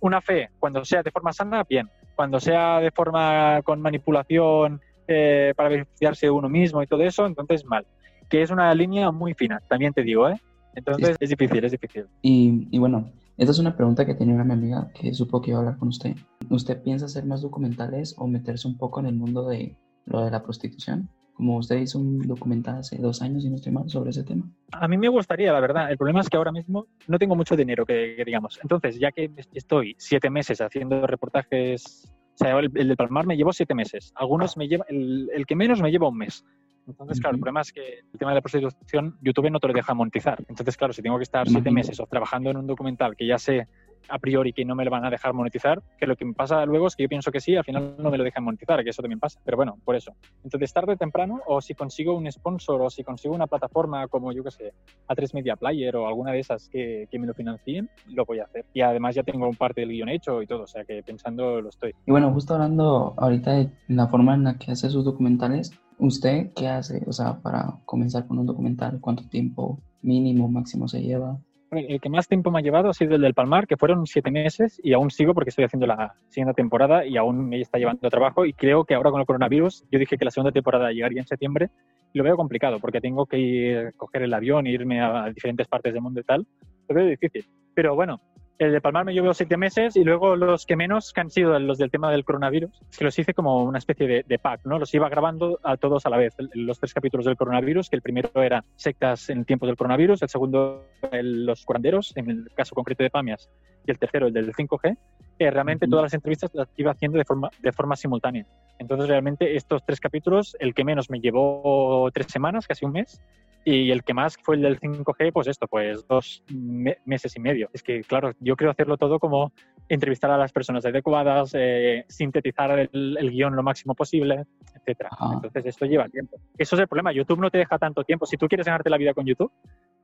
una 0.00 0.20
fe, 0.20 0.50
cuando 0.58 0.84
sea 0.84 1.04
de 1.04 1.12
forma 1.12 1.32
sana, 1.32 1.62
bien. 1.68 1.88
Cuando 2.14 2.40
sea 2.40 2.80
de 2.80 2.90
forma 2.90 3.60
con 3.62 3.80
manipulación 3.80 4.80
eh, 5.08 5.52
para 5.56 5.68
beneficiarse 5.68 6.26
de 6.26 6.30
uno 6.30 6.48
mismo 6.48 6.82
y 6.82 6.86
todo 6.86 7.02
eso, 7.02 7.26
entonces 7.26 7.64
mal. 7.64 7.86
Que 8.28 8.42
es 8.42 8.50
una 8.50 8.72
línea 8.74 9.10
muy 9.10 9.34
fina, 9.34 9.60
también 9.68 9.92
te 9.92 10.02
digo, 10.02 10.28
¿eh? 10.28 10.40
Entonces 10.74 11.16
es 11.18 11.30
difícil, 11.30 11.64
es 11.64 11.72
difícil. 11.72 12.06
Y, 12.22 12.68
y, 12.70 12.78
bueno, 12.78 13.10
esta 13.36 13.50
es 13.50 13.58
una 13.58 13.76
pregunta 13.76 14.06
que 14.06 14.14
tenía 14.14 14.34
una 14.34 14.54
amiga 14.54 14.88
que 14.94 15.12
supo 15.14 15.40
que 15.40 15.50
iba 15.50 15.58
a 15.58 15.62
hablar 15.62 15.78
con 15.78 15.88
usted. 15.88 16.14
¿Usted 16.48 16.82
piensa 16.82 17.06
hacer 17.06 17.24
más 17.24 17.42
documentales 17.42 18.14
o 18.18 18.26
meterse 18.26 18.68
un 18.68 18.76
poco 18.76 19.00
en 19.00 19.06
el 19.06 19.14
mundo 19.14 19.48
de 19.48 19.76
lo 20.04 20.24
de 20.24 20.30
la 20.30 20.42
prostitución? 20.42 21.08
Como 21.40 21.56
usted 21.56 21.78
hizo 21.78 21.98
un 21.98 22.18
documental 22.18 22.80
hace 22.80 22.98
dos 22.98 23.22
años, 23.22 23.46
y 23.46 23.48
no 23.48 23.56
estoy 23.56 23.72
mal, 23.72 23.88
sobre 23.88 24.10
ese 24.10 24.24
tema. 24.24 24.44
A 24.72 24.86
mí 24.86 24.98
me 24.98 25.08
gustaría, 25.08 25.50
la 25.54 25.60
verdad. 25.60 25.90
El 25.90 25.96
problema 25.96 26.20
es 26.20 26.28
que 26.28 26.36
ahora 26.36 26.52
mismo 26.52 26.86
no 27.08 27.18
tengo 27.18 27.34
mucho 27.34 27.56
dinero, 27.56 27.86
que, 27.86 28.22
digamos. 28.26 28.60
Entonces, 28.62 29.00
ya 29.00 29.10
que 29.10 29.30
estoy 29.54 29.94
siete 29.96 30.28
meses 30.28 30.60
haciendo 30.60 31.06
reportajes, 31.06 32.12
o 32.34 32.36
sea, 32.36 32.58
el, 32.58 32.70
el 32.74 32.88
de 32.88 32.96
Palmar 32.96 33.26
me 33.26 33.38
llevó 33.38 33.54
siete 33.54 33.74
meses. 33.74 34.12
Algunos 34.16 34.58
me 34.58 34.68
lleva, 34.68 34.84
el, 34.90 35.30
el 35.34 35.46
que 35.46 35.56
menos 35.56 35.80
me 35.80 35.90
lleva 35.90 36.08
un 36.08 36.18
mes. 36.18 36.44
Entonces, 36.90 37.20
claro, 37.20 37.36
el 37.36 37.40
problema 37.40 37.60
es 37.60 37.72
que 37.72 38.00
el 38.12 38.18
tema 38.18 38.30
de 38.32 38.36
la 38.36 38.40
prostitución, 38.40 39.16
YouTube 39.20 39.50
no 39.50 39.60
te 39.60 39.68
lo 39.68 39.72
deja 39.72 39.94
monetizar. 39.94 40.44
Entonces, 40.48 40.76
claro, 40.76 40.92
si 40.92 41.02
tengo 41.02 41.16
que 41.16 41.24
estar 41.24 41.48
siete 41.48 41.70
meses 41.70 41.98
o 42.00 42.06
trabajando 42.06 42.50
en 42.50 42.56
un 42.56 42.66
documental 42.66 43.16
que 43.16 43.26
ya 43.26 43.38
sé 43.38 43.66
a 44.08 44.18
priori 44.18 44.52
que 44.52 44.64
no 44.64 44.74
me 44.74 44.84
lo 44.84 44.90
van 44.90 45.04
a 45.04 45.10
dejar 45.10 45.32
monetizar, 45.32 45.82
que 45.98 46.06
lo 46.06 46.16
que 46.16 46.24
me 46.24 46.32
pasa 46.32 46.64
luego 46.64 46.86
es 46.86 46.96
que 46.96 47.04
yo 47.04 47.08
pienso 47.08 47.30
que 47.30 47.40
sí, 47.40 47.56
al 47.56 47.64
final 47.64 47.94
no 47.98 48.10
me 48.10 48.18
lo 48.18 48.24
dejan 48.24 48.44
monetizar, 48.44 48.82
que 48.82 48.90
eso 48.90 49.02
también 49.02 49.20
pasa. 49.20 49.40
Pero 49.44 49.56
bueno, 49.56 49.78
por 49.84 49.96
eso. 49.96 50.12
Entonces, 50.44 50.72
tarde 50.72 50.94
o 50.94 50.96
temprano, 50.96 51.40
o 51.46 51.60
si 51.60 51.74
consigo 51.74 52.16
un 52.16 52.30
sponsor, 52.30 52.80
o 52.82 52.90
si 52.90 53.04
consigo 53.04 53.34
una 53.34 53.46
plataforma 53.46 54.08
como, 54.08 54.32
yo 54.32 54.42
que 54.42 54.50
sé, 54.50 54.72
A3 55.08 55.34
Media 55.34 55.56
Player 55.56 55.96
o 55.96 56.06
alguna 56.06 56.32
de 56.32 56.40
esas 56.40 56.68
que, 56.68 57.06
que 57.10 57.18
me 57.18 57.26
lo 57.26 57.34
financien, 57.34 57.88
lo 58.08 58.24
voy 58.24 58.40
a 58.40 58.44
hacer. 58.44 58.66
Y 58.74 58.80
además 58.80 59.14
ya 59.14 59.22
tengo 59.22 59.48
un 59.48 59.56
parte 59.56 59.80
del 59.80 59.90
guion 59.90 60.08
hecho 60.08 60.42
y 60.42 60.46
todo, 60.46 60.64
o 60.64 60.66
sea 60.66 60.84
que 60.84 61.02
pensando 61.02 61.60
lo 61.60 61.68
estoy. 61.68 61.94
Y 62.06 62.10
bueno, 62.10 62.32
justo 62.32 62.54
hablando 62.54 63.14
ahorita 63.16 63.52
de 63.52 63.70
la 63.88 64.08
forma 64.08 64.34
en 64.34 64.44
la 64.44 64.58
que 64.58 64.72
hace 64.72 64.90
sus 64.90 65.04
documentales, 65.04 65.72
¿usted 66.00 66.50
qué 66.54 66.68
hace? 66.68 67.02
O 67.06 67.12
sea, 67.12 67.40
para 67.40 67.78
comenzar 67.84 68.26
con 68.26 68.38
un 68.38 68.46
documental, 68.46 68.98
¿cuánto 69.00 69.28
tiempo 69.28 69.78
mínimo, 70.02 70.48
máximo 70.48 70.88
se 70.88 71.02
lleva? 71.02 71.38
el 71.72 72.00
que 72.00 72.08
más 72.08 72.26
tiempo 72.26 72.50
me 72.50 72.58
ha 72.58 72.62
llevado 72.62 72.88
ha 72.88 72.94
sido 72.94 73.14
el 73.14 73.22
del 73.22 73.34
Palmar, 73.34 73.66
que 73.66 73.76
fueron 73.76 74.06
siete 74.06 74.30
meses 74.30 74.80
y 74.82 74.92
aún 74.92 75.10
sigo 75.10 75.34
porque 75.34 75.50
estoy 75.50 75.64
haciendo 75.64 75.86
la 75.86 76.14
siguiente 76.28 76.54
temporada 76.54 77.06
y 77.06 77.16
aún 77.16 77.48
me 77.48 77.60
está 77.60 77.78
llevando 77.78 78.08
trabajo 78.10 78.44
y 78.44 78.52
creo 78.52 78.84
que 78.84 78.94
ahora 78.94 79.10
con 79.10 79.20
el 79.20 79.26
coronavirus, 79.26 79.84
yo 79.90 79.98
dije 79.98 80.18
que 80.18 80.24
la 80.24 80.32
segunda 80.32 80.52
temporada 80.52 80.90
llegaría 80.90 81.20
en 81.20 81.28
septiembre 81.28 81.70
y 82.12 82.18
lo 82.18 82.24
veo 82.24 82.36
complicado 82.36 82.80
porque 82.80 83.00
tengo 83.00 83.26
que 83.26 83.38
ir, 83.38 83.94
coger 83.96 84.22
el 84.22 84.34
avión 84.34 84.66
e 84.66 84.70
irme 84.70 85.00
a 85.00 85.30
diferentes 85.32 85.68
partes 85.68 85.92
del 85.92 86.02
mundo 86.02 86.20
y 86.20 86.24
tal. 86.24 86.46
Lo 86.88 86.94
veo 86.94 87.06
difícil. 87.06 87.46
Pero 87.72 87.94
bueno, 87.94 88.20
el 88.60 88.72
de 88.72 88.80
Palmar 88.82 89.06
me 89.06 89.14
llevó 89.14 89.32
siete 89.32 89.56
meses 89.56 89.96
y 89.96 90.04
luego 90.04 90.36
los 90.36 90.66
que 90.66 90.76
menos, 90.76 91.14
que 91.14 91.20
han 91.22 91.30
sido 91.30 91.58
los 91.58 91.78
del 91.78 91.90
tema 91.90 92.10
del 92.10 92.26
coronavirus, 92.26 92.70
que 92.96 93.04
los 93.04 93.18
hice 93.18 93.32
como 93.32 93.64
una 93.64 93.78
especie 93.78 94.22
de, 94.22 94.38
pack, 94.38 94.66
¿no? 94.66 94.78
Los 94.78 94.92
iba 94.92 95.08
grabando 95.08 95.58
a 95.62 95.78
todos 95.78 96.04
a 96.04 96.10
la 96.10 96.18
vez. 96.18 96.34
Los 96.52 96.78
tres 96.78 96.92
capítulos 96.92 97.24
del 97.24 97.38
coronavirus, 97.38 97.88
que 97.88 97.96
el 97.96 98.02
primero 98.02 98.30
era 98.42 98.62
sectas 98.76 99.30
en 99.30 99.46
tiempos 99.46 99.66
del 99.66 99.78
coronavirus, 99.78 100.20
el 100.20 100.28
segundo 100.28 100.84
los 101.10 101.64
curanderos, 101.64 102.12
en 102.16 102.30
el 102.30 102.50
caso 102.54 102.74
concreto 102.74 103.02
de 103.02 103.08
Pamias, 103.08 103.48
y 103.86 103.90
el 103.90 103.98
tercero 103.98 104.26
el 104.26 104.34
del 104.34 104.52
5G. 104.52 104.94
Que 105.40 105.50
realmente 105.50 105.88
todas 105.88 106.02
las 106.02 106.12
entrevistas 106.12 106.50
las 106.52 106.68
iba 106.76 106.90
haciendo 106.90 107.16
de 107.16 107.24
forma, 107.24 107.48
de 107.62 107.72
forma 107.72 107.96
simultánea. 107.96 108.44
Entonces, 108.78 109.08
realmente, 109.08 109.56
estos 109.56 109.82
tres 109.86 109.98
capítulos, 109.98 110.54
el 110.60 110.74
que 110.74 110.84
menos 110.84 111.08
me 111.08 111.18
llevó 111.18 112.10
tres 112.12 112.26
semanas, 112.26 112.66
casi 112.66 112.84
un 112.84 112.92
mes, 112.92 113.22
y 113.64 113.90
el 113.90 114.04
que 114.04 114.12
más 114.12 114.36
fue 114.36 114.56
el 114.56 114.62
del 114.62 114.78
5G, 114.78 115.32
pues 115.32 115.46
esto, 115.46 115.66
pues 115.66 116.06
dos 116.06 116.44
meses 116.50 117.34
y 117.36 117.40
medio. 117.40 117.70
Es 117.72 117.82
que, 117.82 118.02
claro, 118.02 118.32
yo 118.38 118.54
quiero 118.54 118.70
hacerlo 118.70 118.98
todo 118.98 119.18
como 119.18 119.50
entrevistar 119.88 120.30
a 120.30 120.36
las 120.36 120.52
personas 120.52 120.84
adecuadas, 120.84 121.52
eh, 121.54 122.04
sintetizar 122.06 122.78
el, 122.78 123.16
el, 123.18 123.30
guion 123.30 123.56
lo 123.56 123.62
máximo 123.62 123.94
posible, 123.94 124.44
etcétera. 124.74 125.08
Entonces, 125.36 125.64
esto 125.64 125.86
lleva 125.86 126.06
tiempo. 126.10 126.36
Eso 126.58 126.76
es 126.76 126.82
el 126.82 126.88
problema. 126.88 127.12
YouTube 127.12 127.40
no 127.40 127.50
te 127.50 127.56
deja 127.56 127.78
tanto 127.78 128.04
tiempo. 128.04 128.26
Si 128.26 128.36
tú 128.36 128.46
quieres 128.46 128.66
ganarte 128.66 128.90
la 128.90 128.98
vida 128.98 129.14
con 129.14 129.24
YouTube, 129.24 129.50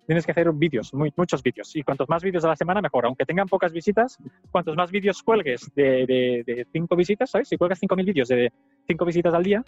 tienes 0.06 0.24
que 0.24 0.32
hacer 0.32 0.50
vídeos, 0.52 0.92
muchos 0.94 1.42
vídeos. 1.42 1.74
Y 1.76 1.82
cuantos 1.82 2.08
más 2.08 2.22
vídeos 2.22 2.44
a 2.44 2.48
la 2.48 2.56
semana, 2.56 2.80
mejor. 2.80 3.06
Aunque 3.06 3.24
tengan 3.24 3.48
pocas 3.48 3.72
visitas, 3.72 4.18
cuantos 4.50 4.76
más 4.76 4.90
vídeos 4.90 5.22
cuelgues 5.22 5.70
de, 5.74 6.06
de, 6.06 6.66
cinco 6.72 6.96
visitas, 6.96 7.30
¿sabes? 7.30 7.48
Si 7.48 7.56
cuelgas 7.56 7.80
5.000 7.80 8.04
vídeos 8.04 8.28
de 8.28 8.52
cinco 8.86 9.04
visitas 9.04 9.34
al 9.34 9.42
día, 9.42 9.64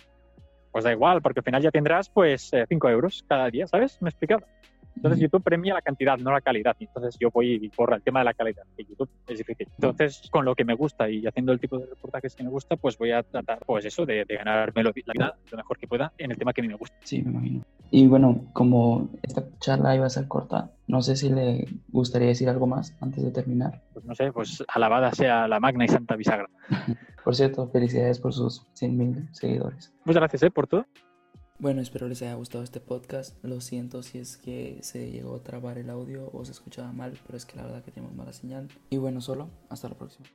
pues 0.71 0.85
da 0.85 0.93
igual, 0.93 1.21
porque 1.23 1.41
al 1.41 1.45
final 1.45 1.63
ya 1.63 1.71
tendrás 1.71 2.09
pues 2.09 2.51
5 2.69 2.89
eh, 2.89 2.93
euros 2.93 3.25
cada 3.29 3.51
día, 3.51 3.67
¿sabes? 3.67 4.01
¿Me 4.01 4.09
he 4.09 4.11
explicado? 4.11 4.45
Entonces 4.99 5.21
YouTube 5.21 5.45
premia 5.45 5.75
la 5.75 5.83
cantidad, 5.83 6.19
no 6.19 6.33
la 6.33 6.41
calidad. 6.41 6.77
Entonces 6.81 7.17
yo 7.21 7.31
voy 7.31 7.71
por 7.77 7.95
el 7.95 8.03
tema 8.03 8.19
de 8.21 8.25
la 8.25 8.35
calidad, 8.35 8.65
que 8.77 8.85
YouTube 8.85 9.09
es 9.29 9.39
difícil. 9.39 9.69
Entonces, 9.77 10.29
con 10.31 10.45
lo 10.45 10.57
que 10.57 10.65
me 10.65 10.75
gusta 10.75 11.09
y 11.09 11.25
haciendo 11.25 11.53
el 11.53 11.61
tipo 11.61 11.79
de 11.79 11.87
reportajes 11.87 12.35
que 12.35 12.43
me 12.43 12.51
gusta, 12.51 12.75
pues 12.77 12.99
voy 12.99 13.13
a 13.13 13.23
tratar, 13.23 13.61
pues 13.65 13.85
eso, 13.85 14.05
de, 14.05 14.25
ganarme 14.25 14.83
la 14.83 14.91
vida 14.91 15.37
lo 15.51 15.57
mejor 15.57 15.79
que 15.79 15.87
pueda 15.87 16.13
en 16.19 16.33
el 16.33 16.37
tema 16.37 16.53
que 16.53 16.61
a 16.61 16.63
mí 16.63 16.69
me 16.69 16.75
gusta. 16.75 16.97
Sí, 17.05 17.23
me 17.23 17.31
imagino. 17.31 17.65
Y 17.91 18.07
bueno, 18.07 18.45
como 18.53 19.09
esta 19.23 19.45
charla 19.61 19.95
iba 19.95 20.07
a 20.07 20.11
ser 20.11 20.29
corta, 20.29 20.73
no 20.87 21.03
sé 21.03 21.17
si 21.17 21.31
le 21.31 21.67
gustaría 21.89 22.29
decir 22.29 22.49
algo 22.49 22.67
más 22.67 22.95
antes 23.01 23.25
de 23.25 23.31
terminar. 23.31 23.83
Pues 23.93 24.05
no 24.05 24.15
sé, 24.15 24.33
pues 24.33 24.63
alabada 24.69 25.13
sea 25.13 25.49
la 25.49 25.61
magna 25.61 25.85
y 25.85 25.89
santa 25.89 26.17
bisagra. 26.17 26.49
por 27.25 27.35
cierto, 27.35 27.69
felicidades 27.69 28.19
por 28.19 28.35
sus 28.35 28.67
100.000 28.75 29.33
seguidores. 29.33 29.93
Muchas 30.05 30.21
gracias 30.21 30.43
¿eh? 30.43 30.51
por 30.51 30.67
todo. 30.67 30.87
Bueno, 31.61 31.81
espero 31.81 32.09
les 32.09 32.23
haya 32.23 32.35
gustado 32.35 32.63
este 32.63 32.81
podcast. 32.81 33.43
Lo 33.45 33.61
siento 33.61 34.03
si 34.03 34.19
es 34.19 34.37
que 34.37 34.79
se 34.83 35.11
llegó 35.11 35.37
a 35.37 35.43
trabar 35.43 35.77
el 35.77 35.91
audio 35.91 36.31
o 36.33 36.45
se 36.45 36.53
escuchaba 36.53 36.93
mal, 36.93 37.19
pero 37.27 37.37
es 37.37 37.47
que 37.47 37.57
la 37.57 37.65
verdad 37.65 37.83
que 37.83 37.91
tenemos 37.91 38.15
mala 38.15 38.33
señal. 38.33 38.69
Y 38.91 38.99
bueno, 38.99 39.21
solo, 39.21 39.49
hasta 39.69 39.89
la 39.89 39.97
próxima. 39.97 40.29